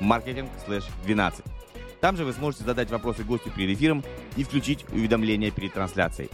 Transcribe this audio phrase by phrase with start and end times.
[0.00, 1.44] marketing/12.
[2.00, 4.02] Там же вы сможете задать вопросы гостю перед эфиром
[4.36, 6.30] и включить уведомления перед трансляцией.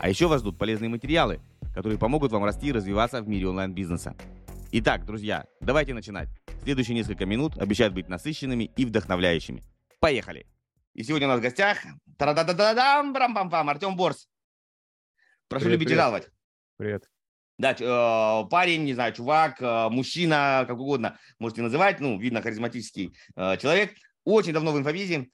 [0.00, 1.40] А еще вас ждут полезные материалы,
[1.74, 4.14] которые помогут вам расти и развиваться в мире онлайн-бизнеса.
[4.72, 6.28] Итак, друзья, давайте начинать.
[6.62, 9.62] Следующие несколько минут обещают быть насыщенными и вдохновляющими.
[10.00, 10.46] Поехали!
[10.94, 11.78] И сегодня у нас в гостях
[12.16, 14.28] тарададададам, брам-пам-пам, Артем Борс.
[15.48, 16.02] Прошу Привет, любить и привет.
[16.02, 16.30] жаловать.
[16.76, 17.10] Привет.
[17.56, 23.14] Да, э, парень, не знаю, чувак, э, мужчина, как угодно можете называть, ну, видно, харизматический
[23.36, 23.94] э, человек,
[24.24, 25.28] очень давно в инфобизе,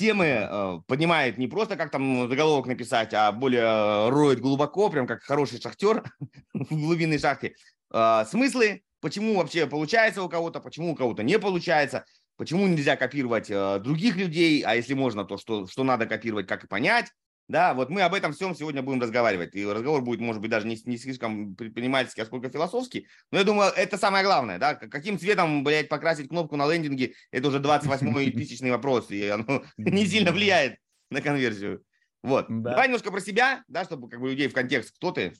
[0.00, 5.22] темы э, поднимает не просто как там заголовок написать, а более роет глубоко, прям как
[5.22, 6.02] хороший шахтер
[6.54, 7.54] в глубинной шахте.
[7.92, 13.50] Э, смыслы, почему вообще получается у кого-то, почему у кого-то не получается, почему нельзя копировать
[13.50, 17.12] э, других людей, а если можно, то что, что надо копировать, как и понять.
[17.50, 19.56] Да, вот мы об этом всем сегодня будем разговаривать.
[19.56, 23.08] И разговор будет, может быть, даже не, не слишком предпринимательский, а сколько философский.
[23.32, 24.76] Но я думаю, это самое главное, да.
[24.76, 30.06] Каким цветом, блядь, покрасить кнопку на лендинге, это уже 28-й тысячный вопрос, и оно не
[30.06, 30.78] сильно влияет
[31.10, 31.82] на конверсию.
[32.22, 32.46] Вот.
[32.48, 32.70] Да.
[32.70, 34.94] Давай немножко про себя, да, чтобы как бы людей в контекст.
[34.94, 35.32] Кто ты?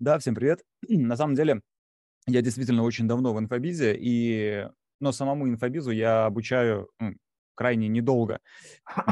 [0.00, 0.64] Да, всем привет.
[0.88, 1.60] На самом деле,
[2.26, 4.66] я действительно очень давно в инфобизе, и...
[4.98, 6.90] но самому инфобизу я обучаю
[7.56, 8.38] крайне недолго.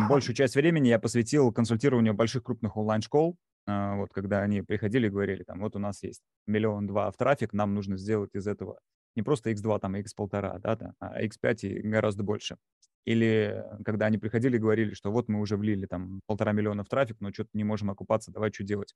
[0.09, 5.11] Большую часть времени я посвятил консультированию больших крупных онлайн-школ, а, вот когда они приходили и
[5.11, 8.79] говорили, там, вот у нас есть миллион-два в трафик, нам нужно сделать из этого
[9.17, 12.57] не просто x2, там, x1,5, да, да, а x5 и гораздо больше.
[13.05, 16.89] Или когда они приходили и говорили, что вот мы уже влили там полтора миллиона в
[16.89, 18.95] трафик, но что-то не можем окупаться, давай что делать.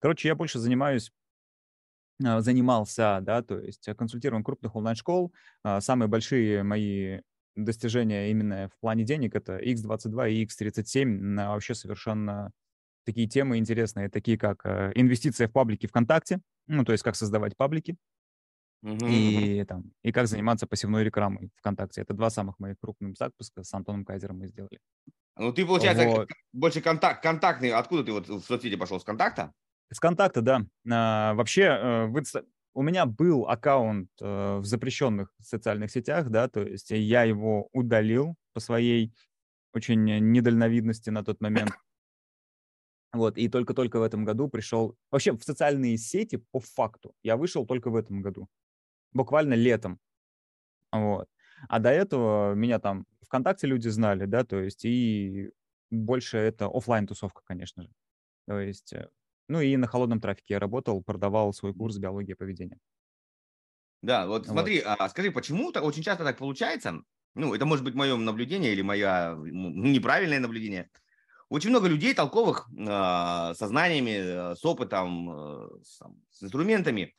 [0.00, 1.10] Короче, я больше занимаюсь
[2.24, 5.32] а, занимался, да, то есть э, консультированием крупных онлайн-школ.
[5.62, 7.20] А, Самые большие мои
[7.64, 11.04] достижения именно в плане денег это X22 и X37.
[11.06, 12.52] На вообще совершенно
[13.04, 17.56] такие темы интересные, такие как э, инвестиция в паблики ВКонтакте, ну, то есть как создавать
[17.56, 17.96] паблики,
[18.82, 19.06] мгм.
[19.06, 22.02] и, там, и как заниматься пассивной рекламой ВКонтакте.
[22.02, 24.78] Это два самых моих крупных запуска с Антоном Кайзером мы сделали.
[25.36, 26.28] Ну, ты, получается, Вот.
[26.52, 27.70] больше контакт, контактный.
[27.70, 28.98] Откуда ты вот в соцсети пошел?
[28.98, 29.52] С контакта?
[29.90, 30.62] С контакта, да.
[30.90, 32.44] А, вообще, э, в инста-
[32.78, 38.36] у меня был аккаунт э, в запрещенных социальных сетях, да, то есть я его удалил
[38.52, 39.12] по своей
[39.74, 41.72] очень недальновидности на тот момент.
[43.12, 44.94] Вот, и только-только в этом году пришел...
[45.10, 48.48] Вообще, в социальные сети, по факту, я вышел только в этом году.
[49.12, 49.98] Буквально летом.
[50.92, 51.28] Вот.
[51.68, 55.50] А до этого меня там ВКонтакте люди знали, да, то есть и
[55.90, 57.90] больше это оффлайн тусовка конечно же.
[58.46, 59.08] То есть, э,
[59.48, 62.78] ну и на холодном трафике я работал, продавал свой курс биология поведения.
[64.02, 64.48] Да, вот Вот.
[64.48, 67.02] смотри, а скажи, почему так очень часто так получается?
[67.34, 70.90] Ну, это может быть мое наблюдение или мое неправильное наблюдение.
[71.48, 77.14] Очень много людей толковых а, со знаниями, э, с опытом, э, с, там, с инструментами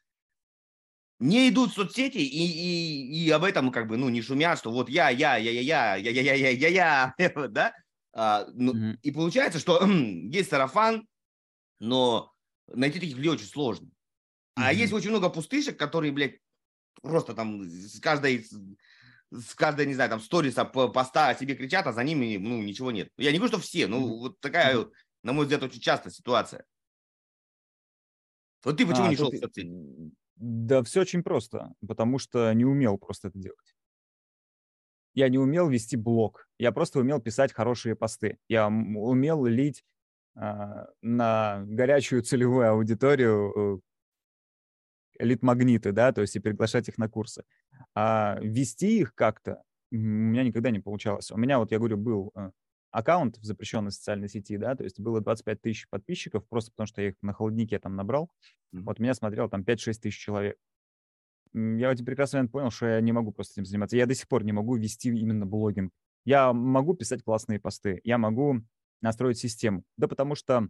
[1.19, 4.72] не идут в соцсети и, и, и об этом как бы ну не шумят, что
[4.72, 7.73] вот я, я, я, я, я, я, я, я, я, я, я, да?
[8.13, 9.00] А, ну, Мгм.
[9.01, 11.07] и получается, что есть сарафан,
[11.79, 12.34] но
[12.67, 13.90] найти таких людей очень сложно.
[14.56, 14.73] А Мгм.
[14.73, 16.40] есть очень много пустышек, которые, блядь,
[17.01, 18.45] просто там с каждой,
[19.31, 22.62] с каждой, не знаю, там, сториса, по- поста о себе кричат, а за ними, ну,
[22.62, 23.09] ничего нет.
[23.17, 24.13] Я не говорю, что все, ну, Мгм.
[24.19, 24.85] вот такая,
[25.23, 26.66] на мой взгляд, очень частая ситуация.
[28.63, 29.69] Вот ты почему А, не шел тут в соцсети?
[30.38, 33.75] Да, все очень просто, потому что не умел просто это делать.
[35.13, 38.38] Я не умел вести блог, я просто умел писать хорошие посты.
[38.47, 39.84] Я умел лить
[41.01, 43.81] на горячую целевую аудиторию
[45.19, 47.44] э, лид-магниты, да, то есть и приглашать их на курсы.
[47.94, 49.61] А вести их как-то
[49.91, 51.31] у меня никогда не получалось.
[51.31, 52.52] У меня, вот я говорю, был э,
[52.91, 57.02] аккаунт в запрещенной социальной сети, да, то есть было 25 тысяч подписчиков, просто потому что
[57.02, 58.29] я их на холоднике там набрал.
[58.72, 58.85] Мгм.
[58.85, 60.58] Вот меня смотрело там 5-6 тысяч человек.
[61.53, 63.97] Я в один прекрасный момент понял, что я не могу просто этим заниматься.
[63.97, 65.91] Я до сих пор не могу вести именно блогинг.
[66.25, 68.61] Я могу писать классные посты, я могу
[69.01, 69.84] настроить систему.
[69.97, 70.69] Да потому что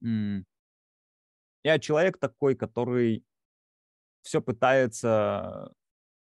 [0.00, 3.24] я человек такой, который
[4.22, 5.72] все пытается,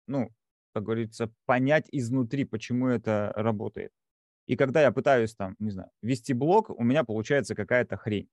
[0.07, 0.31] ну,
[0.73, 3.93] как говорится, понять изнутри, почему это работает.
[4.47, 8.29] И когда я пытаюсь там, не знаю, вести блог, у меня получается какая-то хрень.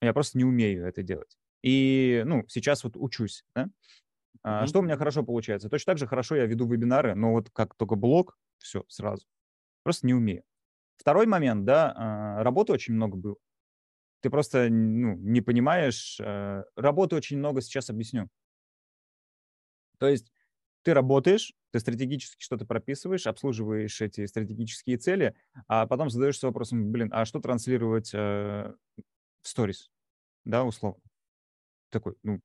[0.00, 1.36] Я просто не умею это делать.
[1.62, 3.68] И, ну, сейчас вот учусь, да.
[4.42, 5.68] А, что у меня хорошо получается?
[5.68, 9.26] Точно так же хорошо я веду вебинары, но вот как только блог, все, сразу.
[9.82, 10.44] Просто не умею.
[10.96, 13.36] Второй момент, да, а, работы очень много было.
[14.20, 18.28] Ты просто ну, не понимаешь, э, работы очень много, сейчас объясню.
[19.98, 20.32] То есть
[20.82, 25.34] ты работаешь, ты стратегически что-то прописываешь, обслуживаешь эти стратегические цели,
[25.68, 28.72] а потом задаешься вопросом, блин, а что транслировать э,
[29.42, 29.90] в сторис,
[30.44, 31.02] да, условно.
[31.90, 32.40] Такой, ну,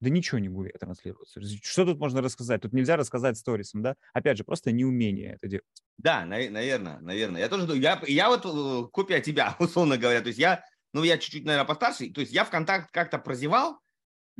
[0.00, 1.28] да ничего не буду я транслировать.
[1.62, 2.62] Что тут можно рассказать?
[2.62, 3.96] Тут нельзя рассказать сторисом, да?
[4.14, 5.64] Опять же, просто неумение это делать.
[5.98, 7.40] Да, наверное, наверное.
[7.40, 10.20] Я тоже, я, я вот э, копия тебя, условно говоря.
[10.22, 10.64] То есть я,
[10.94, 12.10] ну, я чуть-чуть, наверное, постарше.
[12.10, 13.78] То есть я ВКонтакт как-то прозевал,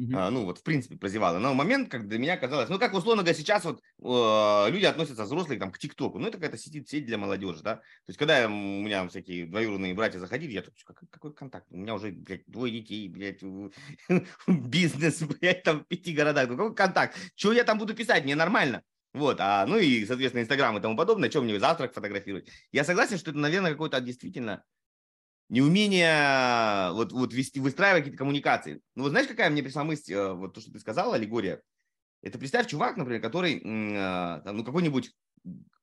[0.01, 0.17] Uh-huh.
[0.17, 1.39] А, ну, вот, в принципе, прозевала.
[1.39, 5.25] Но момент, как для меня казалось, ну, как условно говоря, сейчас вот э, люди относятся
[5.25, 6.19] взрослые там, к ТикТоку.
[6.19, 7.77] Ну, это какая-то сеть, сеть для молодежи, да.
[7.77, 11.67] То есть, когда у меня всякие двоюродные братья заходили, я такой, как, какой контакт?
[11.71, 13.43] У меня уже, блядь, двое детей, блядь,
[14.47, 16.49] бизнес, блядь, там в пяти городах.
[16.49, 17.19] Ну, какой контакт?
[17.35, 18.25] Чего я там буду писать?
[18.25, 18.83] Мне нормально.
[19.13, 22.49] Вот, а, ну и, соответственно, Инстаграм и тому подобное, чем мне завтрак фотографировать.
[22.73, 24.63] Я согласен, что это, наверное, какой-то действительно
[25.51, 28.81] неумение вот, вот вести, выстраивать какие-то коммуникации.
[28.95, 31.61] Ну, вот знаешь, какая мне пришла мысль, э, вот то, что ты сказал, аллегория?
[32.23, 35.11] Это представь чувак, например, который, э, ну, какой-нибудь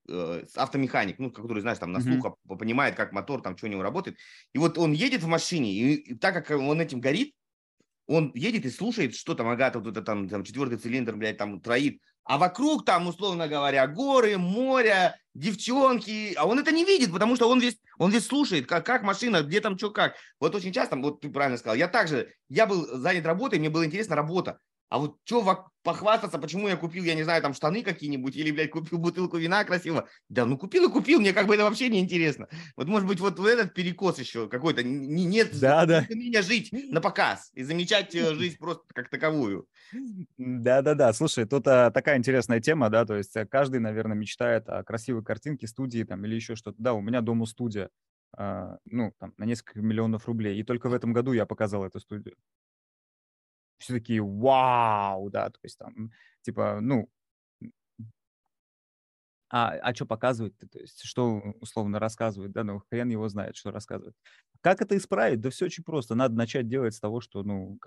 [0.10, 2.58] э, автомеханик, ну, который, знаешь, там на слух mm-hmm.
[2.58, 4.18] понимает, как мотор, там, что у него работает.
[4.54, 7.34] И вот он едет в машине, и, и так как он этим горит,
[8.08, 11.60] он едет и слушает, что там Агата, вот это там, там четвертый цилиндр, блядь, там
[11.62, 17.36] троит, а вокруг там, условно говоря, горы, море, девчонки, а он это не видит, потому
[17.36, 20.16] что он весь, он весь слушает, как, как машина, где там что, как.
[20.40, 23.86] Вот очень часто, вот ты правильно сказал, я также, я был занят работой, мне было
[23.86, 24.60] интересно работа.
[24.90, 28.72] А вот что похвастаться, почему я купил, я не знаю, там штаны какие-нибудь, или, блядь,
[28.72, 30.08] купил бутылку вина красиво.
[30.30, 32.48] Да, ну купил и купил, мне как бы это вообще не интересно.
[32.76, 36.06] Вот, может быть, вот в этот перекос еще какой-то, не, нет да, да.
[36.10, 39.68] умения жить на показ и замечать э, жизнь просто как таковую.
[40.38, 44.84] Да-да-да, слушай, тут а, такая интересная тема, да, то есть э, каждый, наверное, мечтает о
[44.84, 46.78] красивой картинке, студии там или еще что-то.
[46.82, 47.90] Да, у меня дома студия,
[48.38, 52.00] а, ну, там, на несколько миллионов рублей, и только в этом году я показал эту
[52.00, 52.36] студию
[53.78, 57.10] все такие вау, да, то есть там, типа, ну,
[59.50, 63.72] а, а что показывает то есть что условно рассказывает, да, ну, хрен его знает, что
[63.72, 64.16] рассказывает.
[64.62, 65.40] Как это исправить?
[65.42, 67.80] Да все очень просто, надо начать делать с того, что, ну,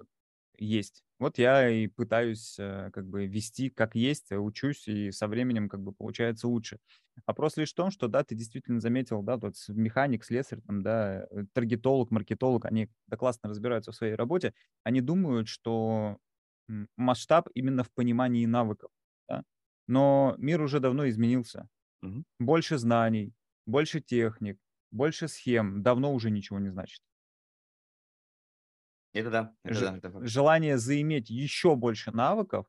[0.60, 1.02] есть.
[1.18, 5.68] Вот я и пытаюсь э, как бы вести как есть, э, учусь, и со временем
[5.68, 6.78] как бы получается лучше.
[7.26, 11.26] Вопрос лишь в том, что, да, ты действительно заметил, да, тот механик, слесарь, там, да,
[11.30, 14.54] э, таргетолог, маркетолог, они да, классно разбираются в своей работе,
[14.84, 16.18] они думают, что
[16.96, 18.90] масштаб именно в понимании навыков,
[19.28, 19.42] да?
[19.88, 21.68] но мир уже давно изменился.
[22.02, 22.24] Угу.
[22.38, 23.34] Больше знаний,
[23.66, 24.58] больше техник,
[24.90, 27.02] больше схем давно уже ничего не значит.
[29.12, 29.54] Это да.
[29.64, 32.66] Это Ж- да это желание заиметь еще больше навыков,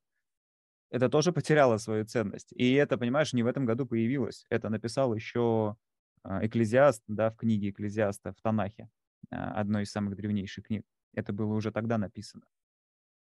[0.89, 2.51] это тоже потеряло свою ценность.
[2.53, 4.45] И это, понимаешь, не в этом году появилось.
[4.49, 5.77] Это написал еще
[6.23, 8.89] а, Экклезиаст, да, в книге Экклезиаста в Танахе,
[9.31, 10.83] а, одной из самых древнейших книг.
[11.13, 12.43] Это было уже тогда написано.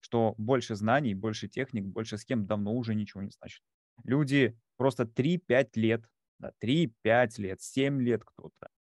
[0.01, 3.63] Что больше знаний, больше техник, больше схем давно уже ничего не значит.
[4.05, 6.05] Люди просто 3-5 лет,
[6.39, 8.71] да, 3-5 лет, 7 лет кто-то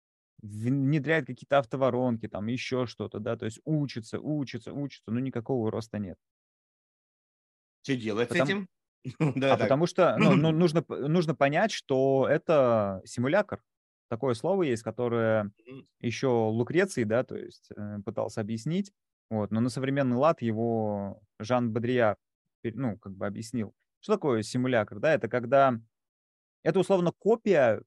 [0.42, 5.98] внедряет какие-то автоворонки, там еще что-то, да, то есть учится, учится, учится, но никакого роста
[5.98, 6.19] нет.
[7.82, 8.46] Что делать Потому...
[8.46, 8.69] с этим?
[9.40, 9.60] да, а так.
[9.60, 13.62] потому что ну, ну, нужно, нужно понять, что это симулятор.
[14.08, 15.53] Такое слово есть, которое
[16.00, 18.93] еще Лукреций, да, то есть э, пытался объяснить,
[19.31, 22.17] вот, но на современный лад его Жан Бодрияр,
[22.65, 23.72] ну, как бы объяснил.
[24.00, 25.15] Что такое симулятор, да?
[25.15, 25.79] Это когда,
[26.65, 27.82] это условно копия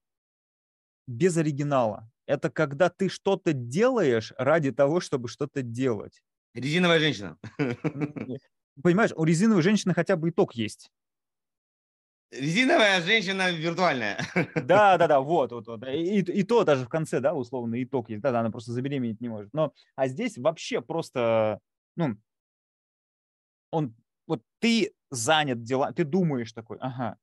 [1.08, 6.22] без оригинала это когда ты что-то делаешь ради того, чтобы что-то делать.
[6.54, 7.38] Резиновая женщина.
[8.82, 10.90] Понимаешь, у резиновой женщины хотя бы итог есть.
[12.32, 14.20] Резиновая женщина виртуальная.
[14.56, 15.84] Да, да, да, вот, вот, вот.
[15.88, 18.22] И, и то даже в конце, да, условно, итог есть.
[18.24, 19.54] Да, да, она просто забеременеть не может.
[19.54, 21.60] Но, а здесь вообще просто,
[21.96, 22.18] ну,
[23.72, 23.96] он,
[24.28, 27.18] вот ты занят дела, ты думаешь такой, ага,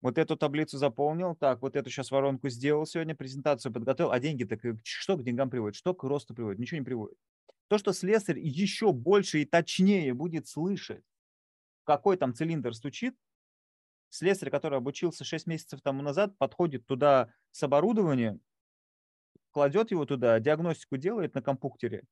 [0.00, 4.44] вот эту таблицу заполнил, так, вот эту сейчас воронку сделал сегодня, презентацию подготовил, а деньги
[4.44, 7.18] так что к деньгам приводит, что к росту приводит, ничего не приводит.
[7.68, 11.04] То, что слесарь еще больше и точнее будет слышать,
[11.84, 13.16] какой там цилиндр стучит,
[14.10, 18.40] слесарь, который обучился 6 месяцев тому назад, подходит туда с оборудованием,
[19.50, 22.04] кладет его туда, диагностику делает на компьютере,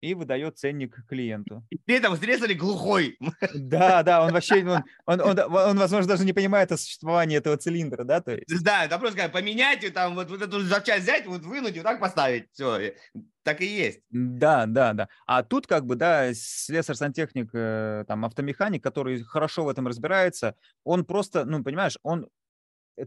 [0.00, 1.64] и выдает ценник клиенту.
[1.70, 3.18] И при этом слесарь глухой.
[3.54, 4.64] Да, да, он вообще,
[5.06, 8.20] он, он, он, он, возможно, даже не понимает о существовании этого цилиндра, да?
[8.20, 8.62] То есть...
[8.62, 11.84] Да, это просто как поменять, там вот, вот эту запчасть взять, вот вынуть и вот
[11.84, 12.48] так поставить.
[12.52, 12.94] Все,
[13.42, 14.00] так и есть.
[14.10, 15.08] Да, да, да.
[15.26, 21.04] А тут как бы, да, слесарь-сантехник, э, там, автомеханик, который хорошо в этом разбирается, он
[21.04, 22.28] просто, ну, понимаешь, он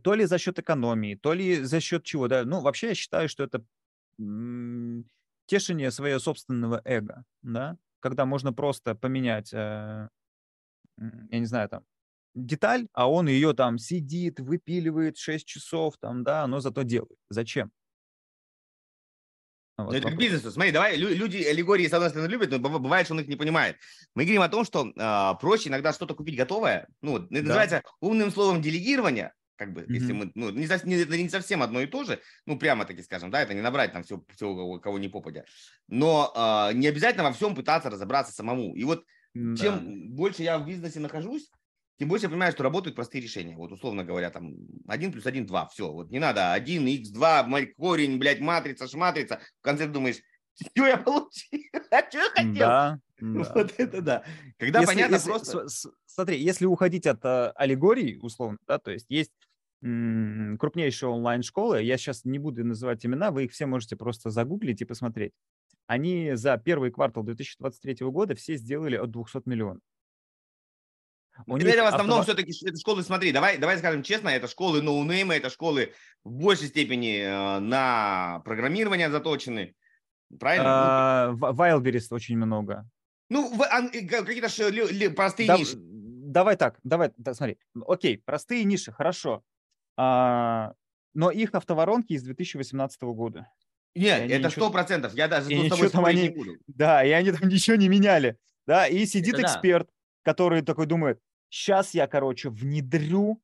[0.03, 2.45] то ли за счет экономии, то ли за счет чего, да.
[2.45, 3.63] Ну, вообще я считаю, что это
[5.49, 10.07] тешение своего собственного эго, да, когда можно просто поменять, э,
[10.97, 11.83] я не знаю, там,
[12.35, 17.17] деталь, а он ее там сидит, выпиливает 6 часов, там, да, но зато делает.
[17.29, 17.71] Зачем?
[19.77, 20.51] Вот, это к бизнесу.
[20.51, 23.77] Смотри, давай, люди аллегории, с одной стороны, любят, но бывает, что он их не понимает.
[24.13, 26.87] Мы говорим о том, что э, проще иногда что-то купить готовое.
[27.01, 27.41] Ну, это да.
[27.41, 29.93] называется умным словом делегирование как бы, mm-hmm.
[29.93, 33.29] если мы, ну, не, не, не совсем одно и то же, ну, прямо таки скажем,
[33.29, 35.43] да, это не набрать там все, все кого, кого не попадя,
[35.89, 38.73] но э, не обязательно во всем пытаться разобраться самому.
[38.73, 39.03] И вот
[39.37, 39.55] mm-hmm.
[39.57, 41.51] чем больше я в бизнесе нахожусь,
[41.99, 43.57] тем больше я понимаю, что работают простые решения.
[43.57, 44.53] Вот, условно говоря, там
[44.87, 45.91] 1 плюс 1, 2, все.
[45.91, 49.41] Вот не надо 1, x2, корень, блядь, матрица, шматрица.
[49.59, 50.21] В конце думаешь,
[50.55, 51.59] что я получил?
[51.91, 52.53] А что я хотел?
[52.53, 53.43] Да, да.
[53.53, 54.23] Вот это да.
[54.57, 55.67] Когда если, понятно если, просто...
[56.05, 59.31] Смотри, если уходить от э, аллегорий, условно, да, то есть есть
[59.81, 64.85] крупнейшие онлайн-школы, я сейчас не буду называть имена, вы их все можете просто загуглить и
[64.85, 65.33] посмотреть.
[65.87, 69.81] Они за первый квартал 2023 года все сделали от 200 миллионов.
[71.47, 72.25] У Теперь в основном автомат...
[72.25, 75.93] все-таки это школы, смотри, давай, давай скажем честно, это школы ноунейма, это школы
[76.23, 79.73] в большей степени э, на программирование заточены.
[80.37, 80.65] Правильно?
[80.67, 82.87] А, Wildberries очень много.
[83.29, 84.49] Ну, какие-то
[85.15, 85.77] простые да, ниши.
[85.77, 87.57] Давай так, давай, да, смотри.
[87.87, 89.43] Окей, простые ниши, хорошо.
[90.01, 90.75] А,
[91.13, 93.51] но их автоворонки из 2018 года.
[93.95, 95.13] Нет, это сто процентов.
[95.13, 96.53] Я даже с тобой там они, не буду.
[96.67, 98.37] Да, и они там ничего не меняли.
[98.65, 100.31] Да, и сидит это эксперт, да.
[100.31, 103.43] который такой думает, сейчас я, короче, внедрю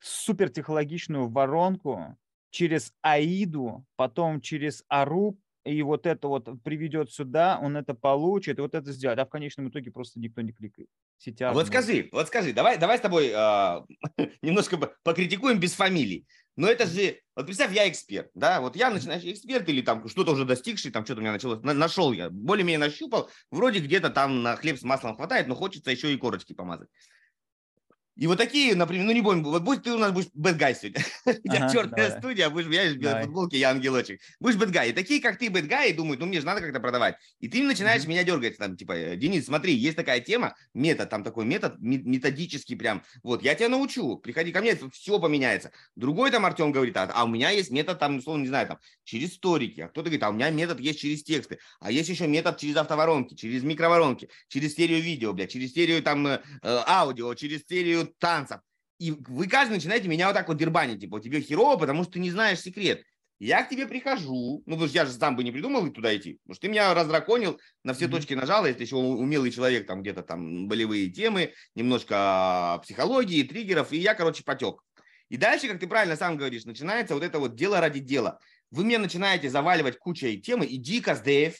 [0.00, 2.18] супертехнологичную воронку
[2.50, 8.62] через АИДу, потом через АРУП, и вот это вот приведет сюда, он это получит, и
[8.62, 9.18] вот это сделает.
[9.18, 10.88] А в конечном итоге просто никто не кликает.
[11.18, 13.80] Сетя, вот скажи, вот скажи, давай, давай с тобой э,
[14.42, 16.26] немножко покритикуем без фамилий.
[16.56, 20.32] Но это же, вот представь, я эксперт, да, вот я начинающий эксперт или там что-то
[20.32, 24.42] уже достигший, там что-то у меня началось, на, нашел я, более-менее нащупал, вроде где-то там
[24.42, 26.88] на хлеб с маслом хватает, но хочется еще и корочки помазать.
[28.20, 31.02] И вот такие, например, ну не будем, вот будь ты у нас будешь бэтгай сегодня.
[31.24, 32.18] Тебя ага, черная давай.
[32.18, 34.20] студия, будешь, я без футболки, я ангелочек.
[34.38, 34.90] Будешь бэтгай.
[34.90, 37.16] И такие, как ты, бэтгай, думают, ну мне же надо как-то продавать.
[37.38, 41.46] И ты начинаешь меня дергать, там, типа, Денис, смотри, есть такая тема, метод, там такой
[41.46, 43.02] метод, методический прям.
[43.22, 45.72] Вот, я тебя научу, приходи ко мне, все поменяется.
[45.96, 48.78] Другой там Артем говорит, а, а у меня есть метод, там, условно, не знаю, там,
[49.02, 49.80] через сторики.
[49.80, 51.58] А кто-то говорит, а у меня метод есть через тексты.
[51.80, 56.26] А есть еще метод через автоворонки, через микроворонки, через серию видео, блядь, через серию там
[56.26, 57.64] э, аудио, через
[58.18, 58.60] танцев.
[58.98, 62.18] И вы каждый начинаете меня вот так вот дербанить, типа, тебе херово, потому что ты
[62.20, 63.02] не знаешь секрет.
[63.38, 66.34] Я к тебе прихожу, ну, потому что я же сам бы не придумал туда идти,
[66.42, 68.10] потому что ты меня раздраконил, на все mm-hmm.
[68.10, 73.96] точки нажал, если еще умелый человек, там где-то там болевые темы, немножко психологии, триггеров, и
[73.96, 74.82] я, короче, потек.
[75.30, 78.38] И дальше, как ты правильно сам говоришь, начинается вот это вот дело ради дела.
[78.70, 81.56] Вы мне начинаете заваливать кучей темы, иди КСДФ,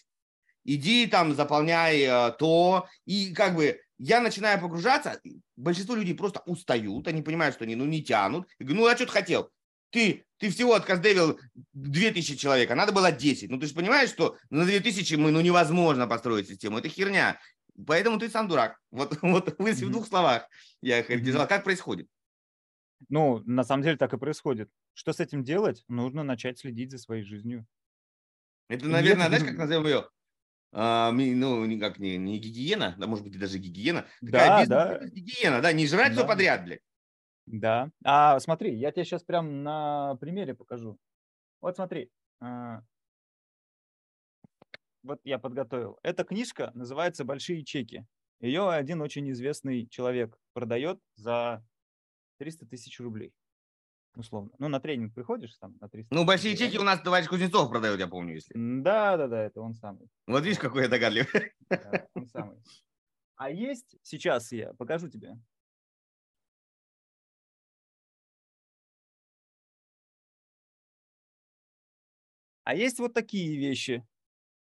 [0.65, 5.21] иди там заполняй э, то, и как бы я начинаю погружаться,
[5.57, 8.49] большинство людей просто устают, они понимают, что они ну, не тянут.
[8.59, 9.51] Я говорю, ну а что ты хотел?
[9.91, 11.39] Ты, ты всего отказдевил
[11.75, 13.51] 2000 человек, а надо было 10.
[13.51, 17.39] Ну ты же понимаешь, что на 2000 мы, ну невозможно построить систему, это херня.
[17.87, 18.79] Поэтому ты сам дурак.
[18.91, 20.49] Вот, вот если в двух словах
[20.81, 22.09] я характеризовал, как происходит.
[23.11, 24.71] Ну, на самом деле так и происходит.
[24.95, 25.85] Что с этим делать?
[25.89, 27.67] Нужно начать следить за своей жизнью.
[28.69, 30.09] Это, наверное, Нет, знаешь, как назовем ее?
[30.73, 34.07] А, ну, никак не, не гигиена, да, может быть, даже гигиена.
[34.21, 35.07] Какая да, да.
[35.07, 36.19] гигиена, да, не жрать да.
[36.19, 36.81] все подряд, блядь.
[37.47, 37.91] Да.
[38.05, 40.99] А смотри, я тебе сейчас прям на примере покажу.
[41.61, 42.11] Вот смотри.
[42.41, 42.83] А,
[45.03, 45.99] вот я подготовил.
[46.03, 48.07] Эта книжка называется «Большие чеки».
[48.41, 51.65] Ее один очень известный человек продает за
[52.39, 53.33] 300 тысяч рублей
[54.15, 54.51] условно.
[54.59, 56.15] Ну, на тренинг приходишь там на 300.
[56.15, 58.53] Ну, большие чеки у нас товарищ Кузнецов продает, я помню, если.
[58.55, 60.09] Да, да, да, это он самый.
[60.27, 61.53] Вот видишь, какой я догадливый.
[61.69, 62.59] Да, он самый.
[63.37, 65.39] А есть, сейчас я покажу тебе.
[72.65, 74.07] А есть вот такие вещи.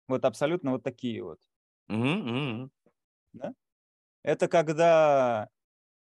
[0.08, 1.38] Вот абсолютно вот такие вот.
[1.88, 2.70] Угу, угу.
[3.32, 3.54] Да?
[4.22, 5.48] Это когда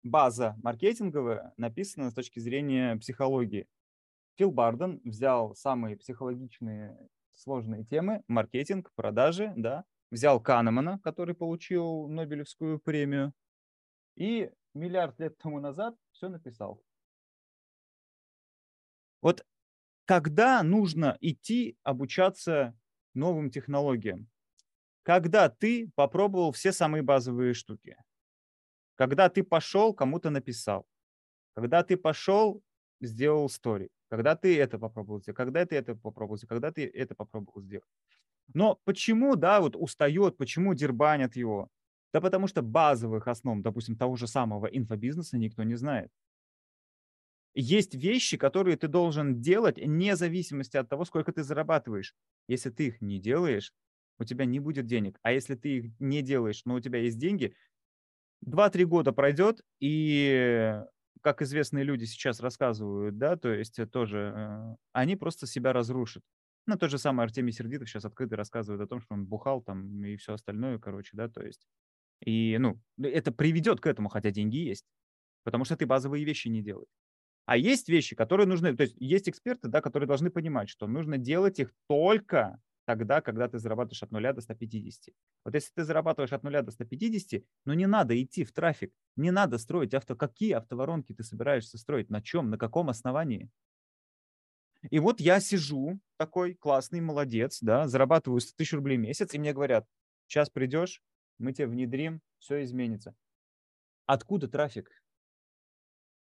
[0.03, 3.67] база маркетинговая написана с точки зрения психологии.
[4.37, 6.97] Фил Барден взял самые психологичные
[7.35, 13.33] сложные темы, маркетинг, продажи, да, взял Канемана, который получил Нобелевскую премию,
[14.17, 16.83] и миллиард лет тому назад все написал.
[19.21, 19.45] Вот
[20.05, 22.77] когда нужно идти обучаться
[23.15, 24.29] новым технологиям?
[25.03, 27.97] Когда ты попробовал все самые базовые штуки.
[29.03, 30.87] Когда ты пошел, кому-то написал.
[31.55, 32.63] Когда ты пошел,
[33.01, 33.89] сделал стори.
[34.09, 35.37] Когда ты это попробовал сделать.
[35.37, 36.49] Когда ты это попробовал сделать.
[36.51, 37.89] Когда ты это попробовал сделать.
[38.55, 41.69] Но почему, да, вот устает, почему дербанят его?
[42.13, 46.13] Да потому что базовых основ, допустим, того же самого инфобизнеса никто не знает.
[47.55, 52.15] Есть вещи, которые ты должен делать вне зависимости от того, сколько ты зарабатываешь.
[52.47, 53.73] Если ты их не делаешь,
[54.21, 55.19] у тебя не будет денег.
[55.23, 57.57] А если ты их не делаешь, но у тебя есть деньги,
[58.43, 60.81] 2-3 года пройдет, и,
[61.23, 66.23] как известные люди сейчас рассказывают, да, то есть тоже, э, они просто себя разрушат.
[66.67, 70.05] Ну, тот же самый Артемий Сердитов сейчас открыто рассказывает о том, что он бухал там
[70.05, 71.67] и все остальное, короче, да, то есть.
[72.25, 74.87] И, ну, это приведет к этому, хотя деньги есть.
[75.45, 76.89] Потому что ты базовые вещи не делаешь.
[77.47, 81.19] А есть вещи, которые нужны, то есть есть эксперты, да, которые должны понимать, что нужно
[81.19, 85.15] делать их только тогда, когда ты зарабатываешь от 0 до 150.
[85.45, 89.31] Вот если ты зарабатываешь от 0 до 150, ну не надо идти в трафик, не
[89.31, 90.17] надо строить авто.
[90.17, 92.11] Какие автоворонки ты собираешься строить?
[92.11, 92.51] На чем?
[92.51, 93.51] На каком основании?
[94.91, 99.39] И вот я сижу такой классный, молодец, да, зарабатываю 100 тысяч рублей в месяц, и
[99.39, 99.87] мне говорят,
[100.27, 101.03] сейчас придешь,
[101.39, 103.15] мы тебя внедрим, все изменится.
[104.07, 104.91] Откуда трафик?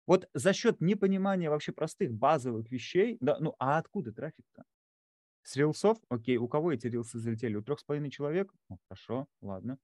[0.05, 4.63] Вот за счет непонимания вообще простых базовых вещей, да, ну а откуда трафик-то?
[5.43, 5.97] С рилсов?
[6.09, 7.55] Окей, у кого эти рилсы залетели?
[7.55, 8.53] У трех с половиной человек?
[8.69, 9.77] Ну, хорошо, ладно.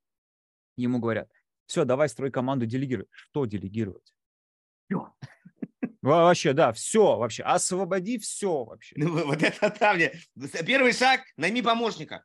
[0.76, 1.30] Ему говорят,
[1.66, 3.08] все, давай строй команду, делегируй.
[3.12, 4.14] Что делегировать?
[4.88, 5.14] Все.
[6.02, 7.44] Вообще, да, все вообще.
[7.44, 8.96] Освободи все вообще.
[8.98, 10.14] Ну, вот это там мне.
[10.66, 12.24] Первый шаг, найми помощника.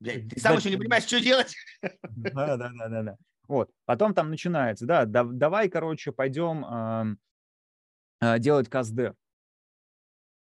[0.00, 1.54] Блядь, ты сам да, еще не понимаешь, что делать.
[2.02, 3.16] Да, да, да, да, да.
[3.48, 3.70] Вот.
[3.86, 7.16] Потом там начинается, да, да давай, короче, пойдем э,
[8.20, 9.14] э, делать каздев.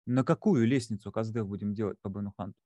[0.08, 2.58] На какую лестницу каздев будем делать по Бенуханту?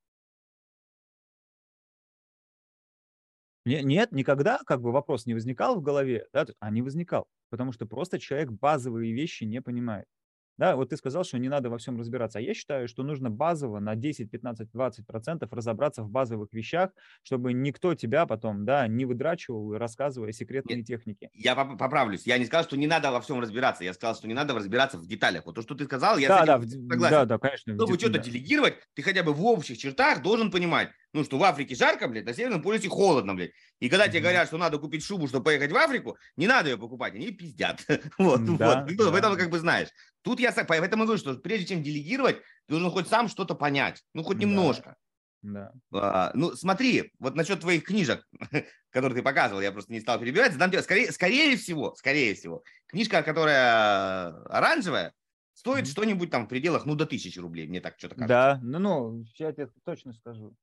[3.66, 7.86] Нет, никогда как бы вопрос не возникал в голове, да, а не возникал, потому что
[7.86, 10.06] просто человек базовые вещи не понимает.
[10.60, 12.38] Да, вот ты сказал, что не надо во всем разбираться.
[12.38, 16.90] А я считаю, что нужно базово на 10, 15, 20 процентов разобраться в базовых вещах,
[17.24, 21.30] чтобы никто тебя потом, да, не выдрачивал, рассказывая секретные Нет, техники.
[21.32, 22.28] Я поправлюсь.
[22.28, 23.86] Я не сказал, что не надо во всем разбираться.
[23.86, 25.46] Я сказал, что не надо разбираться в деталях.
[25.46, 27.10] Вот то, что ты сказал, я да, да, согласен.
[27.10, 27.76] Да, да, конечно.
[27.76, 28.20] Чтобы что-то да.
[28.20, 32.26] делегировать, ты хотя бы в общих чертах должен понимать, ну, что в Африке жарко, блядь,
[32.26, 33.52] на Северном полюсе холодно, блядь.
[33.80, 34.10] И когда mm-hmm.
[34.12, 37.32] тебе говорят, что надо купить шубу, чтобы поехать в Африку, не надо ее покупать, они
[37.32, 37.80] пиздят.
[38.18, 38.96] вот, да, вот.
[38.98, 39.10] Да.
[39.10, 39.88] В этом как бы знаешь.
[40.22, 44.24] Тут я поэтому говорю, что прежде чем делегировать, ты должен хоть сам что-то понять, ну,
[44.24, 44.96] хоть немножко.
[45.42, 45.72] Да.
[45.94, 48.28] А, ну, смотри, вот насчет твоих книжек,
[48.92, 52.64] которые ты показывал, я просто не стал перебивать, задам тебе, скорее, скорее всего, скорее всего,
[52.88, 55.14] книжка, которая оранжевая,
[55.54, 55.92] стоит mm-hmm.
[55.92, 58.28] что-нибудь там в пределах, ну, до тысячи рублей, мне так что-то кажется.
[58.28, 60.54] Да, ну, ну, я тебе точно скажу.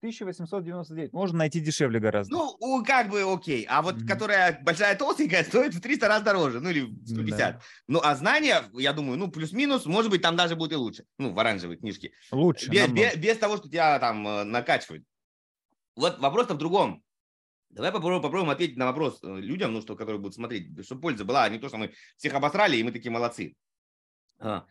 [0.00, 1.12] 1899.
[1.12, 2.32] Можно найти дешевле гораздо.
[2.32, 3.66] Ну, как бы окей.
[3.68, 4.06] А вот mm-hmm.
[4.06, 6.60] которая большая толстенькая стоит в 300 раз дороже.
[6.60, 7.38] Ну, или 150.
[7.38, 7.60] Да.
[7.88, 11.04] Ну, а знания, я думаю, ну, плюс-минус, может быть, там даже будет и лучше.
[11.18, 12.12] Ну, в оранжевой книжке.
[12.30, 12.70] Лучше.
[12.70, 15.04] Без, без, без того, что тебя там э, накачивают.
[15.96, 17.02] Вот вопрос-то в другом.
[17.70, 21.24] Давай попробуем, попробуем ответить на вопрос э, людям, ну, что, которые будут смотреть, чтобы польза
[21.24, 23.56] была, а не то, что мы всех обосрали, и мы такие молодцы.
[24.38, 24.64] А.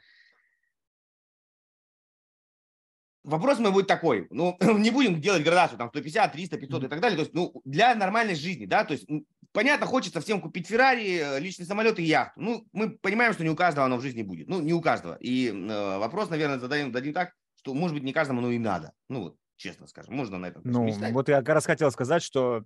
[3.28, 7.00] вопрос мой будет такой, ну, не будем делать градацию, там, 150, 300, 500 и так
[7.00, 9.08] далее, то есть, ну, для нормальной жизни, да, то есть,
[9.52, 13.50] понятно, хочется всем купить Феррари, э, личный самолет и яхту, ну, мы понимаем, что не
[13.50, 16.92] у каждого оно в жизни будет, ну, не у каждого, и э, вопрос, наверное, задаем,
[16.92, 20.38] дадим так, что, может быть, не каждому оно и надо, ну, вот, честно скажем, можно
[20.38, 21.13] на этом Ну, мечтать.
[21.13, 22.63] вот я как раз хотел сказать, что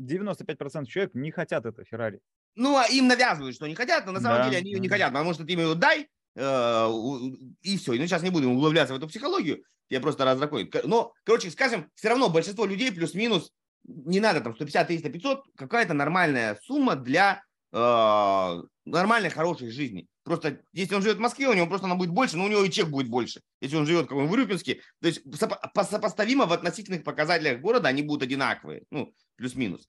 [0.00, 2.20] 95% человек не хотят это Феррари.
[2.56, 4.88] Ну, а им навязывают, что не хотят, но на самом да, деле они ее не
[4.88, 7.92] хотят, потому что ты им ее дай, и все.
[7.92, 10.70] Ну, сейчас не будем углубляться в эту психологию, я просто раздраконю.
[10.84, 13.52] Но, короче, скажем, все равно большинство людей плюс-минус,
[13.84, 20.06] не надо там 150, 300, 500, какая-то нормальная сумма для э, нормальной, хорошей жизни.
[20.22, 22.62] Просто если он живет в Москве, у него просто она будет больше, но у него
[22.62, 23.40] и чек будет больше.
[23.60, 28.84] Если он живет в Урюпинске, то есть сопоставимо в относительных показателях города они будут одинаковые,
[28.90, 29.88] ну, плюс-минус.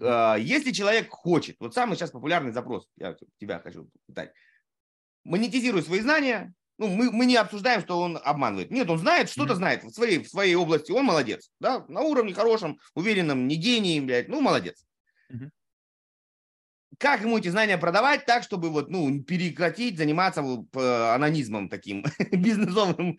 [0.00, 4.32] Э, если человек хочет, вот самый сейчас популярный запрос, я тебя хочу питать,
[5.26, 6.54] монетизирует свои знания.
[6.78, 8.70] Ну, мы, мы не обсуждаем, что он обманывает.
[8.70, 9.56] Нет, он знает, что-то mm-hmm.
[9.56, 10.92] знает в своей, в своей области.
[10.92, 11.50] Он молодец.
[11.58, 11.84] Да?
[11.88, 14.28] На уровне хорошем, уверенном, не гений, блядь.
[14.28, 14.84] Ну, молодец.
[15.32, 15.50] Mm-hmm.
[16.98, 20.42] Как ему эти знания продавать так, чтобы вот, ну, прекратить заниматься
[21.14, 23.18] анонизмом таким бизнесовым?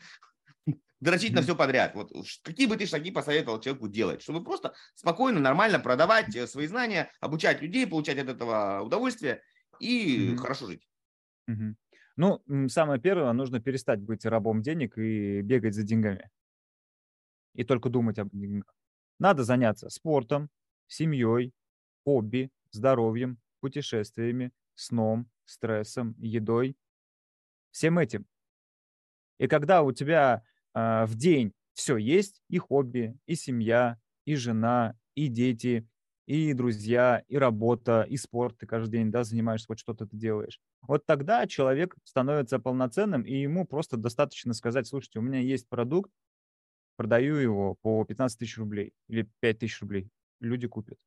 [0.99, 1.35] дрочить mm-hmm.
[1.35, 1.95] на все подряд.
[1.95, 2.11] Вот
[2.43, 7.11] какие бы ты шаги посоветовал человеку делать, чтобы просто спокойно, нормально продавать э, свои знания,
[7.19, 9.41] обучать людей, получать от этого удовольствие
[9.79, 10.37] и mm-hmm.
[10.37, 10.87] хорошо жить.
[11.49, 11.75] Mm-hmm.
[12.17, 16.29] Ну, самое первое, нужно перестать быть рабом денег и бегать за деньгами.
[17.53, 18.75] И только думать об деньгах.
[19.19, 20.49] Надо заняться спортом,
[20.87, 21.53] семьей,
[22.03, 26.75] хобби, здоровьем, путешествиями, сном, стрессом, едой.
[27.71, 28.25] Всем этим.
[29.39, 34.95] И когда у тебя э, в день все есть, и хобби, и семья, и жена,
[35.15, 35.87] и дети,
[36.25, 40.59] и друзья, и работа, и спорт, ты каждый день да, занимаешься, хоть что-то ты делаешь.
[40.87, 46.11] Вот тогда человек становится полноценным, и ему просто достаточно сказать, слушайте, у меня есть продукт,
[46.95, 50.09] продаю его по 15 тысяч рублей или 5 тысяч рублей.
[50.39, 50.97] Люди купят.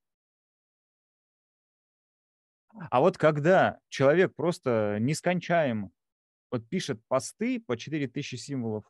[2.90, 5.90] А вот когда человек просто нескончаемо
[6.50, 8.84] вот пишет посты по 4000 символов,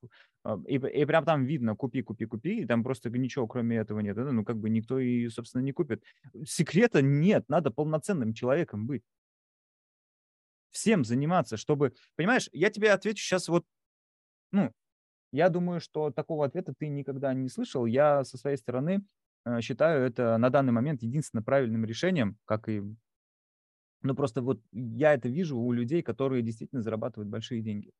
[0.45, 4.01] а, и, и прям там видно «купи, купи, купи», и там просто ничего кроме этого
[4.01, 4.17] нет.
[4.17, 6.03] Ну, как бы никто и, собственно, не купит.
[6.47, 9.03] Секрета нет, надо полноценным человеком быть.
[10.71, 11.95] Всем заниматься, чтобы...
[12.17, 13.65] Понимаешь, я тебе отвечу сейчас вот...
[14.53, 14.73] Ну,
[15.33, 17.87] я думаю, что такого ответа ты никогда не слышал.
[17.87, 19.05] Я со своей стороны
[19.45, 22.83] э, считаю это на данный момент единственно правильным решением, как и
[24.03, 27.93] ну, просто вот я это вижу у людей, которые действительно зарабатывают большие деньги.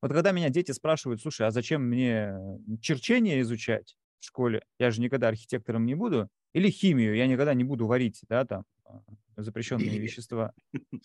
[0.00, 2.34] Вот когда меня дети спрашивают, слушай, а зачем мне
[2.80, 4.62] черчение изучать в школе?
[4.78, 6.28] Я же никогда архитектором не буду.
[6.52, 9.02] Или химию, я никогда не буду варить, да, там, а,
[9.36, 10.52] запрещенные вещества.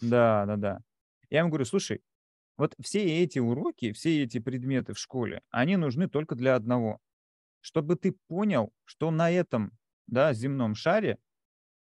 [0.02, 0.80] Да, да, да.
[1.30, 2.02] Я им говорю, слушай,
[2.58, 7.00] вот все эти уроки, все эти предметы в школе, они нужны только для одного.
[7.62, 11.20] Чтобы ты понял, что на этом да, земном шаре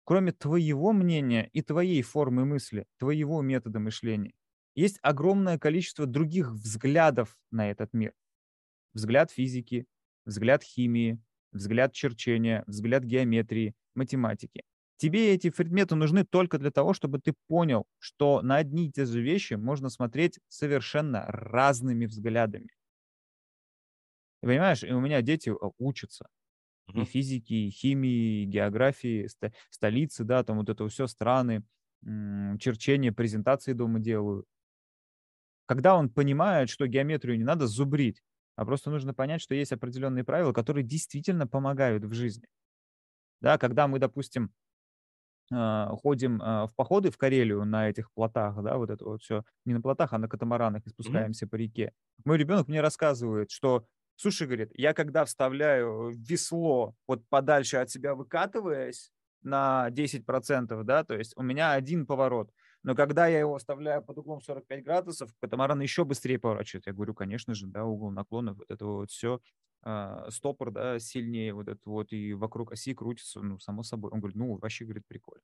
[0.07, 4.33] кроме твоего мнения и твоей формы мысли, твоего метода мышления,
[4.73, 8.13] есть огромное количество других взглядов на этот мир.
[8.93, 9.85] Взгляд физики,
[10.23, 14.63] взгляд химии, взгляд черчения, взгляд геометрии, математики.
[14.97, 19.05] Тебе эти предметы нужны только для того, чтобы ты понял, что на одни и те
[19.05, 22.69] же вещи можно смотреть совершенно разными взглядами.
[24.41, 26.27] Ты понимаешь, и у меня дети э, учатся
[26.93, 31.63] и физики, и химии, и географии, ст- столицы, да, там вот это все страны,
[32.59, 34.45] черчение, презентации дома делаю.
[35.65, 38.21] Когда он понимает, что геометрию не надо зубрить,
[38.55, 42.47] а просто нужно понять, что есть определенные правила, которые действительно помогают в жизни.
[43.41, 44.53] Да, когда мы, допустим,
[45.49, 49.73] ходим а, в походы в Карелию на этих плотах, да, вот это вот все, не
[49.73, 51.49] на плотах, а на катамаранах и спускаемся mm-hmm.
[51.49, 51.93] по реке.
[52.25, 53.85] Мой ребенок мне рассказывает, что
[54.19, 59.11] Слушай, говорит, я когда вставляю весло вот подальше от себя выкатываясь
[59.43, 62.49] на 10%, да, то есть у меня один поворот,
[62.81, 66.87] но когда я его оставляю под углом 45 градусов, катамаран еще быстрее поворачивает.
[66.87, 69.39] Я говорю, конечно же, да, угол наклона, вот это вот все, а,
[70.29, 74.11] стопор, да, сильнее вот это вот, и вокруг оси крутится, ну, само собой.
[74.11, 75.43] Он говорит, ну, вообще, говорит, прикольно.